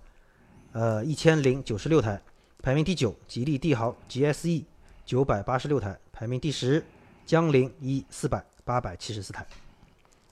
[0.72, 2.22] 呃，一千零九十六台，
[2.62, 4.64] 排名第九，吉利帝豪 GSE
[5.04, 6.84] 九百八十六台，排名第十，
[7.26, 9.46] 江铃一四百八百七十四台，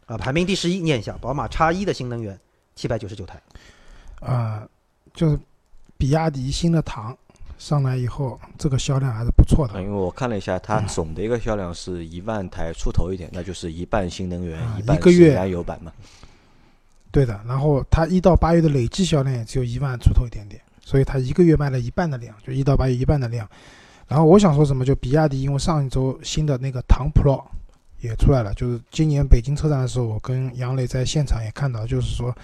[0.06, 2.40] 啊、排名第十一，念一下，宝马叉一的新能源
[2.76, 3.42] 七百九十九台，
[4.20, 4.68] 啊，
[5.14, 5.40] 就是
[5.98, 7.18] 比亚迪新的唐
[7.58, 15.92] 上来以后，这个销量还是不错啊，的因为我看了一下，它总的一个销量是一万台出头一点，那就是一半新能源，啊一半是一个月燃油版嘛。
[17.12, 17.40] 对的。
[17.48, 23.48] 然后它一到八月的累计销量也只有一万出头一点点，所以它一个月卖了一半的量，就一到八月一半的量。
[24.08, 27.44] 然后我想说什么，就比亚迪，因为上一周新的那个唐 Pro
[28.02, 32.36] 也出来了，就是今年北京车展的时候，我跟杨磊在现场也看到，就是说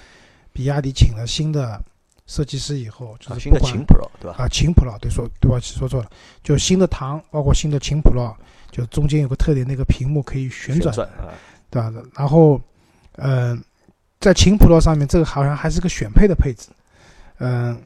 [0.53, 1.81] 比亚迪请了新的
[2.27, 4.35] 设计师以后，就啊，是新的秦 Pro 对吧？
[4.37, 6.09] 啊，秦 Pro 对说对不起说错了，
[6.43, 8.35] 就新的唐，包括新的秦 Pro，
[8.69, 11.33] 就中间有个特点，那个屏幕可以旋转，啊，
[11.71, 11.91] 对吧？
[12.15, 12.61] 然后，
[13.13, 13.59] 嗯、
[14.19, 16.69] 在秦 Pro 上面，这个好像还是个选配的配置，
[17.39, 17.77] 嗯、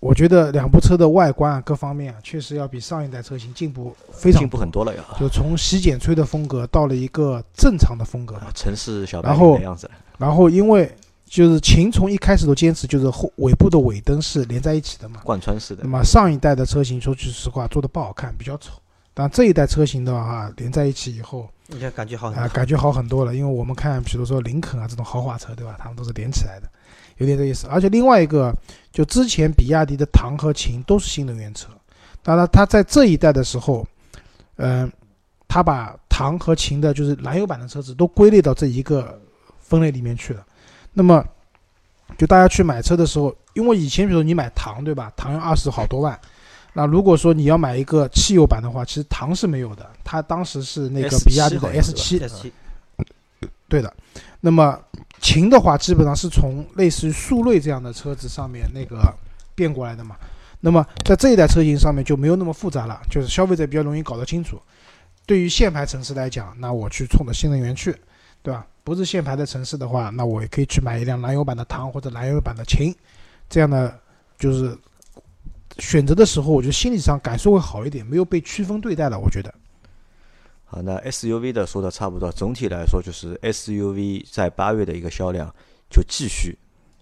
[0.00, 5.04] 我觉得两部车的外观啊，各方面啊，确实要比上一代车型进步非常进步很多，了呀。
[5.18, 9.88] 就从洗剪吹的风格到了一个正常的风格啊，城市小白的样子，
[10.18, 10.90] 然后因为
[11.24, 15.88] 就是秦从一开始都坚持就是后尾部的尾灯是连在一起的嘛，贯穿式的那。
[15.88, 18.72] 么上一代的车型说句实话做的不好看，比较丑，
[19.14, 23.34] 但这一代车型的话，连在一起以后你看感觉好啊，感觉好很多了。
[23.34, 25.76] 因为我们看，比如说林肯啊这种豪华车，对吧？
[25.78, 26.68] 他们都是连起来的，
[27.16, 27.66] 有点这意思。
[27.68, 28.54] 而且另外一个，
[28.92, 31.68] 就之前比亚迪的唐和秦都是新能源车，
[32.22, 33.86] 当然它在这一代的时候，
[34.56, 34.92] 嗯、
[35.48, 39.18] 它把唐和秦的就是燃油版的车子都归类到这一个
[39.58, 40.44] 分类里面去了。
[40.92, 41.24] 那么，
[42.18, 45.10] 就大家去买车的时候，因为以前比如你买唐，对吧？
[45.16, 46.20] 唐要二十好多万。
[46.74, 52.52] 那如果说你要买一个汽油版的话，其实唐是没有的，它当时是那个比亚迪的 S 是吧七，S 七
[53.68, 53.92] 对的。
[54.40, 54.78] 那么
[55.20, 59.00] 秦的话，基本上是从类似于速锐这样的车子上面那个
[59.54, 60.16] 变过来的嘛。
[60.60, 64.60] 那么在这一代车型上面就没有那么复杂了，就是消费者比较容易搞得清楚。
[65.26, 67.94] 对于限牌城市来讲，那我去冲着新能源去，
[68.42, 68.66] 对吧？
[68.82, 72.94] 不是限牌的城市的话，那我也可以去买一辆燃油版的唐或者燃油版的秦，
[73.48, 73.98] 这样的
[74.38, 74.76] 就是
[75.78, 79.18] 选择的时候，我觉得心理上感受会好一点，没有被区分对待了。
[79.18, 79.52] 我觉得，
[80.64, 85.52] 好，那 SUV 的说的差不多，总体来说就是 SUV 在八月的一个销量
[85.90, 86.56] 就继续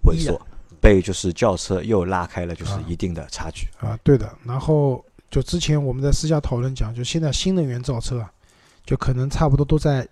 [0.05, 0.41] 萎缩，
[0.81, 3.66] 被就是轿车又拉开了就是一定的差距。
[3.79, 4.31] 啊，对的。
[4.45, 8.33] 然后就之前我们在私下讨论讲，就现在新能源造车啊，
[8.85, 10.07] 就可能差不多都在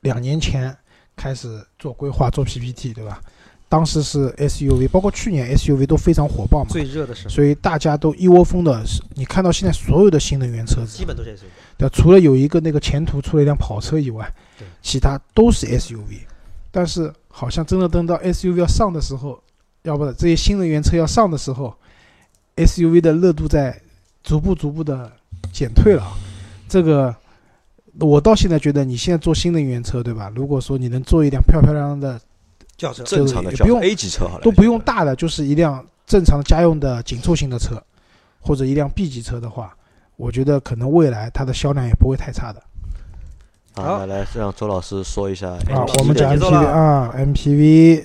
[0.00, 0.76] 两年前
[1.14, 3.20] 开始做规划、做 PPT，对吧？
[3.68, 8.84] 当时是 SUV，包括去年 SUV 都非常火爆嘛，最热的时候，所以大家都一窝蜂的。
[9.14, 11.46] 你看到现在所有的新能源车子基，本都是 SUV。
[11.76, 16.20] 对，除了有一个那个前途出了一辆跑车以外对，其他都是 SUV。
[16.70, 19.42] 但是好像真的等到 SUV 要上的时候，
[19.82, 21.74] 要不这些新能源车要上的时候
[22.56, 23.80] ，SUV 的热度在
[24.22, 25.10] 逐步逐步的
[25.52, 26.12] 减退了啊。
[26.68, 27.14] 这个
[27.98, 30.30] 我到现在觉得，你现在做新能源车，对吧？
[30.34, 32.20] 如果说你能做一辆漂漂亮亮的，
[32.76, 33.02] 轿车。
[33.04, 37.82] 正常的轿也不用 A 级车好了，都不用大的，就是一辆正常家用的紧凑型的车，
[38.40, 39.74] 或者一辆 B 级车的话，
[40.16, 42.62] 我觉得可能未来它的销量也不会太差的。
[43.74, 48.04] 好，那来让周老师说一下啊我们讲节奏 MPV 了啊，MPV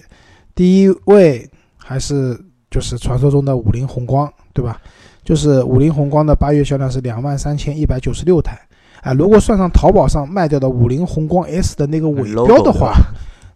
[0.54, 2.38] 第一位还是
[2.70, 4.82] 就是传说中的五菱宏光，对吧？
[5.24, 8.60] 就是五菱宏光的八月销量是两万三千一百九十六台，
[9.02, 12.94] 啊，如果算上淘宝上卖掉的五菱宏光 S 的那个尾标的话，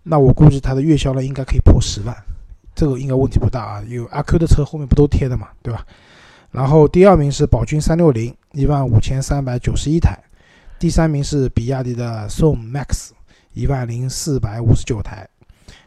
[0.08, 2.16] 那我估计它的月销量应该可以破十万，
[2.76, 3.84] 这个应该问题不大啊。
[3.88, 5.84] 有阿 Q 的车后面不都贴的嘛，对吧？
[6.52, 10.18] 然后第二名是宝骏三六零，一万五千三百九十一台，
[10.78, 13.10] 第三名是比亚迪的宋 MAX，
[13.54, 15.28] 一万零四百五十九台，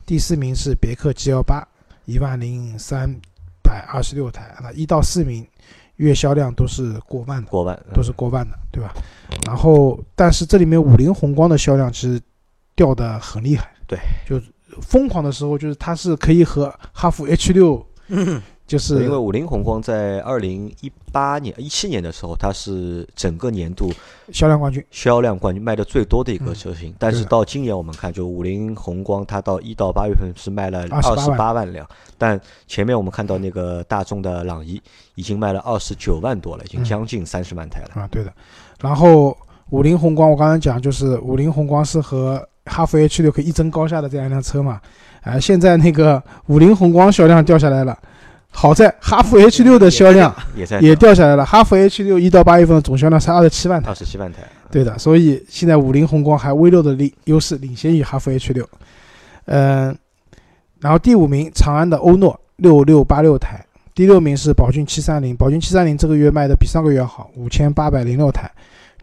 [0.05, 1.67] 第四名是别克 G L 八，
[2.05, 3.15] 一万零三
[3.63, 4.53] 百二十六台。
[4.61, 5.47] 那一到四名
[5.97, 8.93] 月销量都是过万的，过万都是过万的，对吧？
[9.47, 12.21] 然后，但是这里面五菱宏光的销量其实
[12.75, 14.41] 掉的很厉害，对，就
[14.83, 17.85] 疯狂的时候，就是它是可以和哈弗 H 六，
[18.67, 23.91] 就是因为五菱宏光在二零一八年、一七年的时候，它是整个年度
[24.31, 24.85] 销量冠军。
[24.91, 26.95] 销量冠军卖的最多的一个嗯车型。
[26.99, 34.79] 但是到今年我们看，就五菱宏光，它到一到八月份是卖了二28十万八万辆，但前面我们看到那个大众的朗逸
[35.15, 38.03] 已经卖了二十九万多了，已经嗯将近三十万台了。
[38.03, 38.31] 啊，对的。
[38.83, 39.35] 然后
[39.71, 44.81] 五菱宏光，我刚才讲就是五菱宏光是和哈弗 H 六可以一争高下的这样一辆车嘛，
[45.23, 47.99] 啊、现在那个五菱宏光销量掉下来了，
[48.51, 54.39] 好在哈弗 H 六的销量也也掉下来了，哈弗 H 六一到八月份的总销量才二十七万台二，十七万台。
[54.71, 58.69] 对的，所以现在五菱宏光还微弱的领优势，领先于哈弗 H 六，
[59.47, 59.97] 嗯、
[60.81, 63.65] 然后第五名长安的欧诺六六八六台，
[63.95, 68.51] 第六名是宝骏七三零，宝骏七三零这个月卖的比上个月好，五千八百零六台。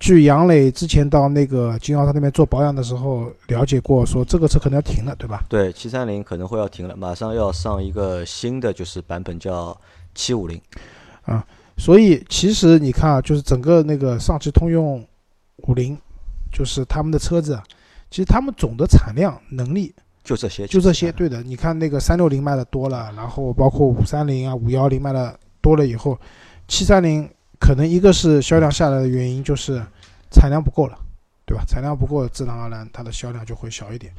[0.06, 5.44] 据杨磊之前到那个经销商那边做保养的时候了解过，说这个车可能要停了，对吧？
[5.50, 9.76] 对，七三零可能会要停了，马上要上一个新的就是版本叫
[10.14, 10.62] 七五零。
[11.24, 11.44] 啊
[11.76, 15.04] 所以其实你看啊，就是整个那个上汽通用
[15.68, 15.98] 五菱，
[16.54, 17.64] 就是他们的车子啊，
[18.12, 19.92] 其实他们总的产量能力
[20.24, 21.42] 就这些，就这些，对的。
[21.42, 26.16] 你看那个三六零卖的多了，然后包括五三零啊、五幺零卖的多了以后，
[26.68, 27.28] 七三零
[27.60, 29.84] 可能一个是销量下来的原因就是
[30.36, 31.00] 产量不够了，
[31.46, 31.64] 对吧？
[31.66, 34.14] 产量不够，自然而然它的销量就会小一点。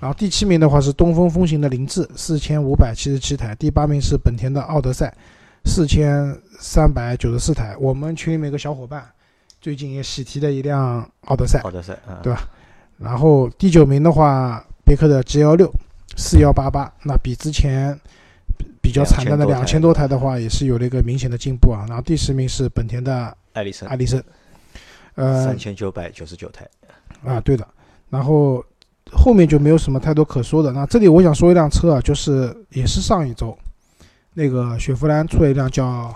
[0.00, 5.12] 然后第七名的话是东风风行的凌志，四千五百七十七台；第八名是本田的奥德赛，
[5.64, 7.76] 四千三百九十四台。
[7.78, 9.04] 我们群里面有个小伙伴
[9.60, 12.34] 最近也喜提了一辆奥德赛，奥德赛啊，对
[12.96, 15.72] 然后第九名的话，别克的 G 幺六
[16.16, 17.98] 四幺八八，那比之前
[18.56, 21.84] 比比较惨淡的两千多台的话，也是有了一个明显的进步啊。
[21.88, 24.22] 然后第十名是本田的艾力绅艾力绅，
[25.18, 26.66] 呃三千九百九十九台。
[27.24, 27.66] 啊，对的。
[28.08, 28.64] 然后
[29.12, 30.72] 后面就没有什么太多可说的。
[30.72, 33.56] 那这里我想说一辆车啊，就是也是上一周
[34.34, 36.14] 那个雪佛兰出了一辆叫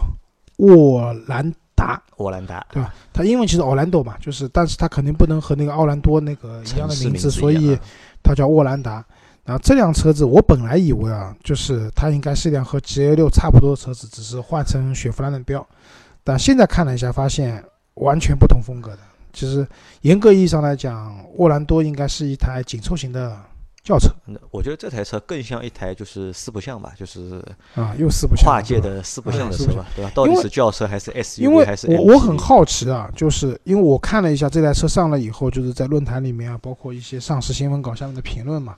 [0.59, 2.95] 沃兰达达，沃兰达，对吧？
[3.13, 7.77] 它英文其实 Orlando 嘛，就是，但是它肯定不能和那个奥兰多那个一样的名字，所以
[8.23, 9.05] 它叫沃兰达。
[9.45, 15.67] 然后这辆车子，我本来以为啊，就是它应该是一辆和 GA 六差不多的车子，只是换成雪佛兰的标。
[16.23, 17.63] 但现在看了一下，发现
[17.95, 18.99] 完全不同风格的。
[19.33, 19.67] 其实
[20.03, 23.35] 严格意义上来讲，沃兰多应该是一台紧凑型的
[23.83, 24.11] 轿车。
[24.51, 27.43] 我觉得这台车更像一台就是四不像吧，就是
[27.75, 30.13] 啊，又四不像，跨界的四不像的车吧，对吧？
[30.15, 31.91] 到底是轿车还是 SUV 还是？
[31.91, 38.77] 我我很好奇啊，就是因为我看了一下这台车上了以后，就是在论坛里面啊，包括一些上市新闻稿下面的评论嘛。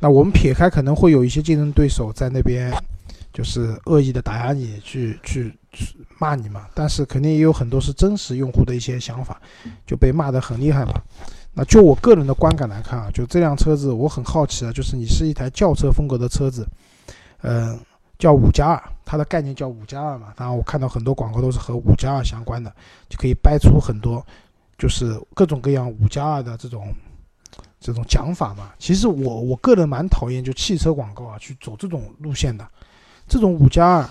[0.00, 2.72] 那我们撇开可能会有一些竞争对手在那边，
[3.32, 6.66] 就是恶意的打压你，去去去骂你嘛。
[6.74, 9.40] 但是肯定也有很多是真实用户的一些想法，
[9.86, 10.92] 就被骂得很厉害嘛。
[11.52, 16.66] 那就我个人的观感来看啊，就这辆车子我很好奇啊，就是你是一台轿车风格的车子，
[17.42, 17.78] 嗯，
[18.18, 20.32] 叫五加二，它的概念叫五加二嘛。
[20.36, 22.74] 当然我看到很多广告都是和五加二相关的，
[23.08, 24.24] 就可以掰出很多，
[24.78, 26.92] 就是各种各样五加二的这种。
[27.84, 32.64] 这种讲法嘛，其实我我个人蛮讨厌就汽车广告啊去走这种路线的，
[33.28, 34.08] 这种五加二，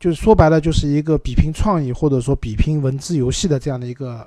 [0.00, 4.26] 就是说白了就是一个比拼创意或者说比拼文字游戏的这样的一个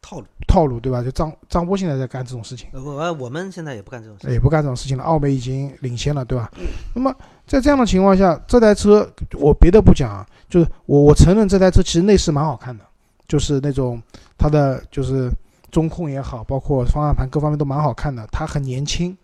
[0.00, 1.02] 套路套路，对吧？
[1.02, 5.04] 就张张波现在在干这种事情，我我们现在也不干这种，事情也不干这种事情了。
[5.04, 6.50] 奥美已经领先了，对吧？
[6.94, 7.14] 那么
[7.46, 12.84] 在这样的情况下，这台车我别的不讲啊，就是我我承认这台车其实内饰蛮好看的，
[13.28, 14.02] 就是那种
[14.38, 15.30] 它的就是。
[15.72, 18.26] 中控也好，包括方向盘各方面都蛮好看的。
[18.32, 19.14] 它很年轻，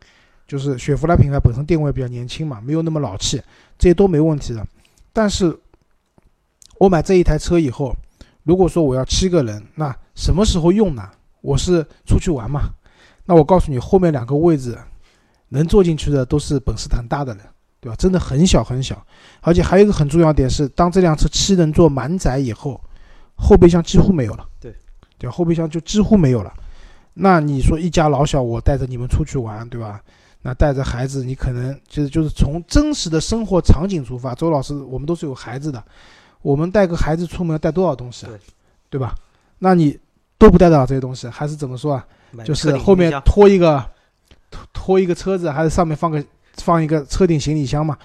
[0.53, 3.41] 就是雪佛兰品牌本身定位比较年轻嘛，没有那么老气，
[3.79, 4.63] 这些都没问题的。
[5.11, 5.59] 但是，
[6.79, 7.97] 我买这一台车以后，
[8.43, 11.09] 如果说我要七个人，那什么时候用呢？
[11.41, 12.69] 我是出去玩嘛？
[13.25, 14.77] 那我告诉你，后面两个位置
[15.49, 17.43] 能坐进去的都是本事很大的人，
[17.81, 17.97] 对吧？
[17.97, 19.03] 真的很小很小。
[19.41, 22.79] 而且还有一个很重要点是，当这辆车七人座满载以后，
[23.37, 24.47] 后备箱几乎没有了。
[24.61, 24.75] 对。
[25.17, 26.53] 对，后备箱就几乎没有了。
[27.15, 30.03] 那你说一家老小，我带着你们出去玩，对吧？
[30.43, 34.35] 那带着孩子，你可能就是就是从真实的生活场景出发。
[34.35, 35.83] 周老师，我们都是有孩子的，
[36.43, 38.29] 我们带个孩子出门要带多少东西啊？
[38.29, 38.41] 对，
[38.91, 39.15] 对吧？
[39.59, 39.99] 那你
[40.37, 42.07] 都不带到这些东西，还是怎么说啊？
[42.45, 43.85] 就是后面拖一个
[44.51, 46.25] 拖拖一个车子，还是上面放个
[46.57, 47.97] 放一个车顶行李箱嘛？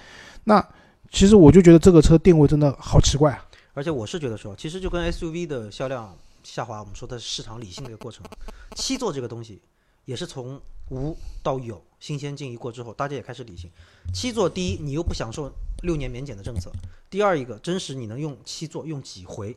[0.43, 0.65] 那
[1.11, 3.45] 其实我就觉得这个车定位真的好奇怪啊！
[3.73, 6.15] 而且我是觉得说，其实就跟 SUV 的销量。
[6.43, 8.25] 下滑，我们说的市场理性的一个过程。
[8.73, 9.61] 七座这个东西
[10.05, 10.57] 也是从
[10.91, 11.13] 无
[11.43, 13.69] 到有，新鲜劲一过之后，大家也开始理性。
[14.13, 16.69] 七座，第一，你又不享受六年免检的政策；
[17.09, 19.51] 第二，一个真实你能用七座用几回；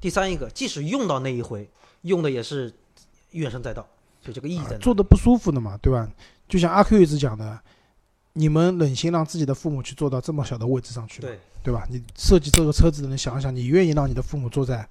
[0.00, 1.68] 第三，一个即使用到那一回，
[2.02, 2.72] 用的也是
[3.32, 3.86] 怨声载道，
[4.22, 6.08] 所以这个意义在坐的不舒服的嘛，对吧？
[6.48, 7.58] 就像阿 Q 一直讲的，
[8.34, 11.86] 你们忍心让自己的父母去坐到这么小的位置上去，对对吧？
[11.90, 14.88] 你设计这个车子的人想一想，你愿意让你的父母坐在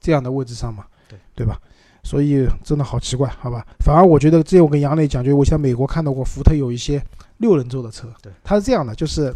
[0.00, 0.86] 这样的位置上吗？
[1.08, 1.60] 对对吧？
[2.08, 3.62] 所以真的好奇怪，好吧？
[3.80, 7.04] 反而我觉得，这我跟杨磊讲，就我在美国看到过福特有一些
[7.36, 9.30] 六人座的车，对，它是这样的，就是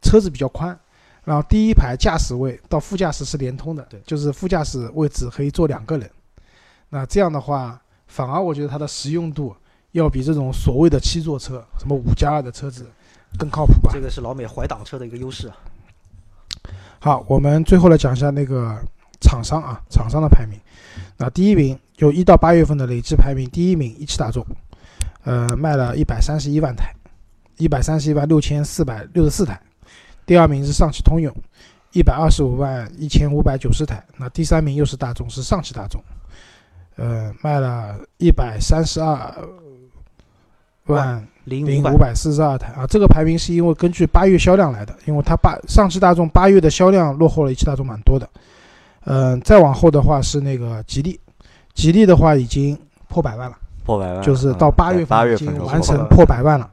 [0.00, 0.74] 车子比较宽，
[1.24, 6.10] 然后第一排驾驶位到副驾驶是连通的，对，就是副驾驶位置可以坐两个人。
[6.88, 9.54] 那这样的话，反而我觉得它的实用度
[9.92, 12.86] 要比这种所谓的七座车，什么五加二的车子
[13.38, 13.90] 更靠谱吧？
[13.92, 15.56] 这个是老美怀挡车的一个优势啊。
[17.00, 18.82] 好，我们最后来讲一下那个。
[19.20, 20.60] 厂商啊，厂商的排名，
[21.16, 24.44] 那第一名就一到八月份的累计排名，第一名一汽大众，
[25.22, 26.92] 呃，卖了一百三十一万台，
[27.56, 29.60] 一百三十一万六千四百六十四台。
[30.26, 31.34] 第二名是上汽通用，
[31.92, 34.02] 一百二十五万一千五百九十台。
[34.16, 36.02] 那第三名又是大众，是上汽大众，
[36.96, 39.48] 呃，卖了一百三十二
[40.86, 42.86] 万零五百四十二台啊。
[42.86, 48.28] 这个排名是因为根据八月销量来的，因为它八上汽大众八月的销量落后了一汽大众蛮多的。
[49.04, 51.20] 嗯，再往后的话是那个吉利，
[51.74, 56.70] 吉利的话已经破百万了，破百万，就是到八月份已经完成破百万了，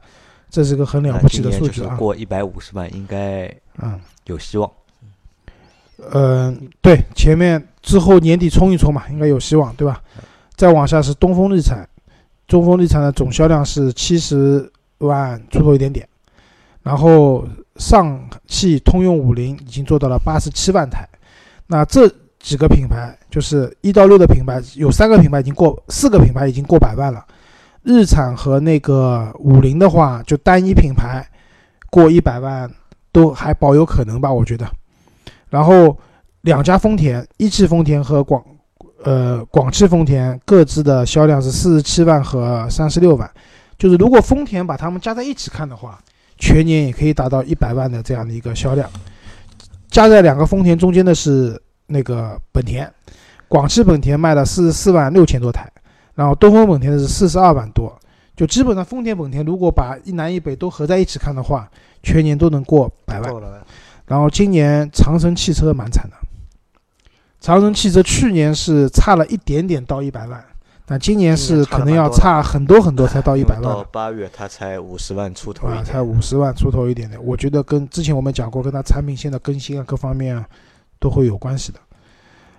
[0.48, 1.96] 这是个很了不起的数据啊！
[1.96, 4.70] 过一百五十万应该嗯有希望。
[6.12, 10.00] 嗯，对，前面之后年底冲一冲嘛，应该有希望，对吧？
[10.56, 11.86] 再往下是东风日产，
[12.46, 16.08] 东风日产的总销量是七十万出头一点点，
[16.82, 17.44] 然后
[17.76, 21.08] 上汽通用五菱已经做到了八十七万台，
[21.66, 22.08] 那这。
[22.42, 27.24] 几个品牌就是一到六的品牌，有三个品牌已经过，四个品牌已经过百万了。
[27.84, 31.24] 日产和那个五菱的话，就单一品牌
[31.88, 32.68] 过一百万
[33.12, 34.68] 都还保有可能吧，我觉得。
[35.50, 35.96] 然后
[36.40, 38.42] 两家丰田，一汽丰田和广
[39.04, 43.30] 呃广汽丰田各自的销量是四十七万和三十六万，
[43.78, 45.98] 就是如果丰田把它们加在一起看的话，
[46.38, 48.90] 全年也可以达到一百万的这样的一个销量。
[49.88, 51.62] 加在两个丰田中间的是。
[51.92, 52.90] 那个本田，
[53.46, 55.70] 广汽本田卖了四十四万六千多台，
[56.14, 57.96] 然后东风本田的是四十二万多，
[58.34, 61.70] 就基本上丰田本田如果把一南一北都合在一起看的话，
[62.02, 63.32] 全年都能过百万。
[64.06, 66.16] 然后今年长城汽车蛮惨的，
[67.40, 70.44] 长城汽车去年是差了一点点到一百万，
[70.84, 73.84] 但今年是可能要差很多很多才到一百万到。
[73.84, 80.44] 八月它才五十万出头啊，才五十万出头一点点，我觉得跟之前我们讲过，跟它产品线的更新啊，各方面啊
[81.02, 81.80] 都会有关系的。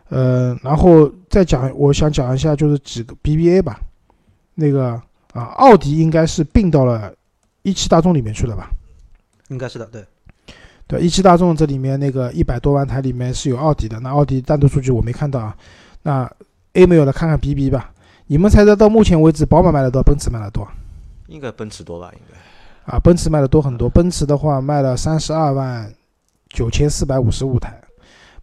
[0.09, 3.79] 呃，然后再讲，我想讲一下就是几个 BBA 吧，
[4.53, 4.89] 那个
[5.31, 7.11] 啊，奥迪应该是并到了
[7.61, 8.69] 一汽大众里面去了吧？
[9.47, 10.05] 应该是的，对。
[10.85, 15.55] 对，一汽大众这里面那个一百多万台里面是有奥迪的，那奥迪单独数据我没看到啊。
[16.03, 16.29] 那
[16.73, 17.91] A 没有了，看看 BB 吧。
[18.27, 20.69] 你们猜猜到目前为止，宝马卖了多少，奔驰卖了多少？
[21.27, 22.11] 应该奔驰多吧？
[22.13, 23.89] 应该啊，奔驰卖的多很多。
[23.89, 25.91] 奔驰的话卖了三十二万
[26.49, 27.81] 九千四百五十五台，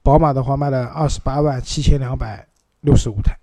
[0.03, 2.47] 宝马的话卖了二十八万七千两百
[2.81, 3.37] 六十五台。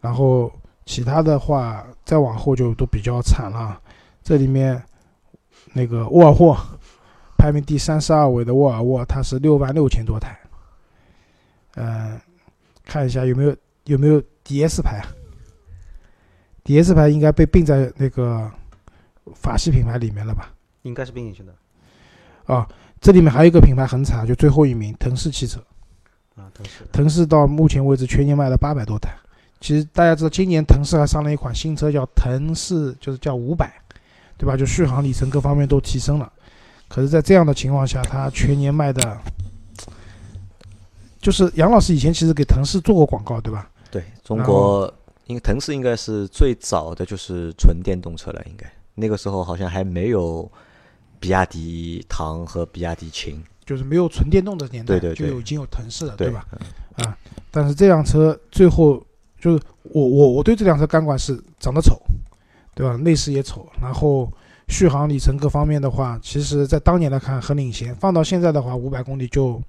[0.00, 0.52] 然后
[0.86, 3.80] 其他的话再往后就都比较惨了。
[4.22, 4.82] 这里面
[5.72, 6.56] 那个沃尔沃
[7.36, 10.38] 排名第三十二位的沃尔沃，它是六万六千多台。
[11.74, 12.20] 嗯、
[12.84, 15.06] 看一下有没有有没有 DS 牌啊
[16.64, 18.50] ？DS 牌应该被并在那个
[19.34, 20.52] 法系品牌里面了吧？
[20.82, 21.54] 应该是并进去的
[23.00, 25.60] 这里面还有一个品牌很惨，就最后一名腾势汽车。
[26.36, 26.84] 啊，腾势。
[26.92, 29.10] 腾势到目前为止全年卖了八百多台。
[29.60, 33.72] 其实大家知道，今年腾势还上了一款新车，叫腾势，就是叫五百，
[34.36, 34.56] 对吧？
[34.56, 36.32] 就续航里程各方面都提升了。
[36.86, 39.18] 可是，在这样的情况下，它全年卖的，
[41.20, 43.68] 就是杨老师以前其实给腾势做过广告，对吧？
[43.90, 44.92] 对中国，
[45.26, 50.50] 因为腾势应该是最早的就是纯电动车了，应该那个时候好像还没有
[51.20, 56.46] 比亚迪唐和比亚迪秦，就是没有纯电动的年代，对对对就有已经有腾势了，对吧？
[56.96, 57.16] 啊，
[57.50, 59.04] 但是这辆车最后
[59.38, 62.00] 就是我我我对这辆车感官是长得丑，
[62.74, 62.96] 对吧？
[62.96, 64.30] 内饰也丑，然后
[64.68, 69.62] 续航里程各方面的话，其实在当年来看很领先，放到现在的话，五百公里就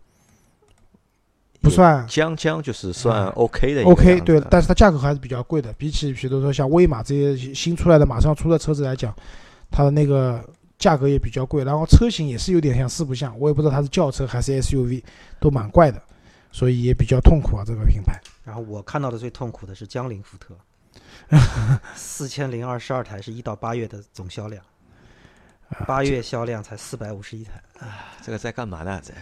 [1.61, 9.13] 不算将将就是算 OK 的嗯 OK，对但是它价格还是比较贵的，比起比如说像威马这些新出来的马上出的车子来讲，
[9.69, 10.43] 它的那个
[10.79, 15.03] 价格也比较贵，然后车型也是有点像四不像，我也不知道它是轿车还是 SUV，
[15.39, 16.01] 都蛮怪的，
[16.51, 18.19] 所以也比较痛苦啊这个品牌。
[18.45, 20.55] 然后我看到的最痛苦的是江铃福特，
[21.93, 24.63] 四千零二十二 台是一到八月的总销量，
[25.85, 27.61] 八月销量才四百五十一台。
[27.79, 29.01] 啊这个在干嘛呢？
[29.03, 29.13] 在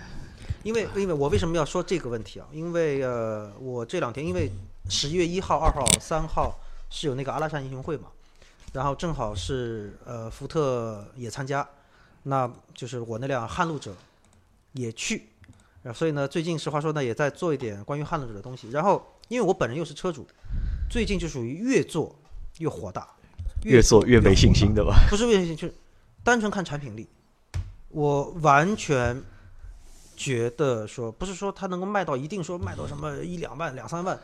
[0.64, 2.48] 因为因为我为什么要说这个问题啊？
[2.52, 4.52] 因为呃，我这两天因为
[4.90, 6.56] 十月一号、二号、三号
[6.90, 8.10] 是有那个阿拉善英雄会嘛，
[8.74, 11.68] 然后正好是呃福特也参加，
[12.24, 13.96] 那就是我那辆撼路者
[14.74, 15.30] 也去，
[15.94, 18.70] 所以呢，最近实话说呢，也在做一点关于撼路者的东西。
[18.70, 20.28] 然后因为我本人又是车主，
[20.90, 22.16] 最近就属于越做
[22.60, 23.08] 越火大，
[23.64, 24.84] 越做越没信心的。
[24.84, 24.96] 吧？
[25.10, 25.74] 不是没信心，就是
[26.24, 27.08] 单纯看产品力，
[27.90, 29.22] 我完全
[30.16, 34.20] 觉得说，不是说它能够卖到一定说卖到什么一两万、两三万，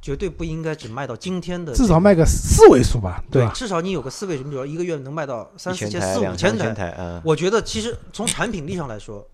[0.00, 3.52] 绝对不应该只卖到今天的，至少卖个四位数吧，对吧？
[3.54, 9.26] 至少你有个四位数，你比如说一个月能卖到三四千、四五千台、我觉得其实从产品力上来说，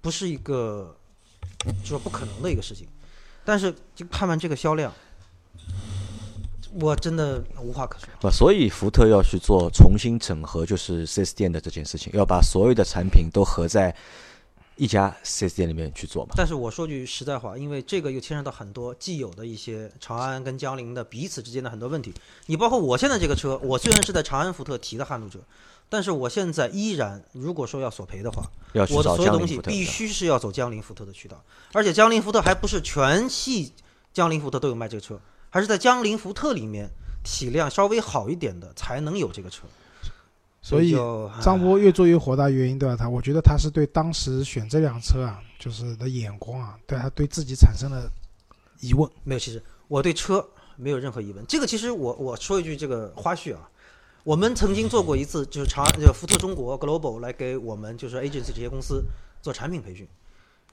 [0.00, 0.96] 不是一个
[1.82, 2.86] 就说不可能的一个事情，
[3.44, 4.92] 但是就看完这个销量，
[6.72, 8.08] 我真的无话可说。
[8.20, 13.94] 不，所以福特要去做重新整合，就是四 S 店的这件事情，要把所有的产品都合在
[14.80, 16.32] 一家四 S 店里面去做嘛。
[16.34, 22.14] 但是我说句实在话，因为这个又牵扯到很多既有的一些长安跟江铃的彼此之间的很多问题。
[22.46, 25.40] 你包括我现在这个车，我虽然是在长安福特提的撼路者，
[25.90, 33.74] 但是我现在依然，如果说要索赔的话，要去找我的所有东西必须是要走江铃福特的渠道，而且江铃福特还不是全系
[34.14, 35.20] 江铃福特都有卖这个车，
[35.50, 36.88] 还是在江铃福特里面
[37.22, 39.64] 体量稍微好一点的才能有这个车。
[40.62, 40.94] 所以
[41.40, 42.94] 张波越做越火大，原因对吧？
[42.94, 48.10] 他我觉得他是对当时选这辆车啊，就是的眼光啊，对他对自己产生了
[48.80, 49.10] 疑问。
[49.24, 50.46] 没有，其实我对车
[50.76, 51.44] 没有任何疑问。
[51.48, 53.70] 这个其实我我说一句这个花絮啊，
[54.22, 59.02] 我们曾经做过一次，就是长安就福特中国 Global 来给我们就是 agency 这些公司
[59.40, 60.06] 做产品培训。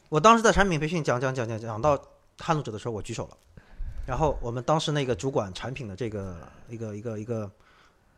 [0.10, 1.98] 我当时在产品培训讲讲讲讲讲到
[2.40, 3.38] 撼路者的时候，我举手了。
[4.06, 6.36] 然后我们当时那个主管产品的这个
[6.70, 7.50] 一个一个一个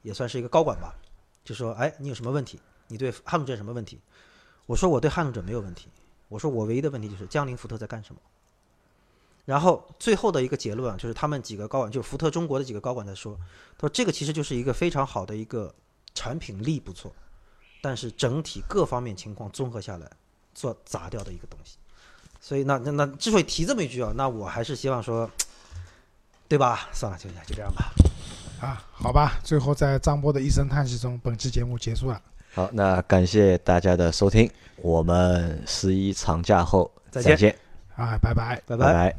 [0.01, 0.93] 也算是一个高管吧，
[1.43, 2.59] 就说：“哎，你有什么问题？
[2.87, 3.99] 你对撼路者有什么问题？”
[4.67, 5.89] 我说：“我对撼路者没有问题。
[6.27, 8.21] 我说我唯一的问题就是江铃福特在干什么。”
[9.45, 13.35] 然后最后的一个结论啊，就是他们几个高管，就是福特中国的几个高管在说，
[13.77, 15.73] 他说这个其实就是一个非常好的一个
[16.13, 17.11] 产品力不错，
[17.81, 20.07] 但是整体各方面情况综合下来
[20.53, 21.77] 做砸掉的一个东西。
[22.39, 25.27] 所以那那那之所以提这么一句啊，那我还是希望说，
[26.47, 26.87] 对吧？
[26.93, 27.91] 算了，就就这样吧。
[28.59, 32.21] 啊，好吧，最后在张波的一声叹息中，本期节目结束了。
[32.53, 37.55] 好，那感谢大家的收听，我们十一长假后再见见，
[37.95, 38.61] 啊，拜拜。
[38.65, 39.15] 拜拜拜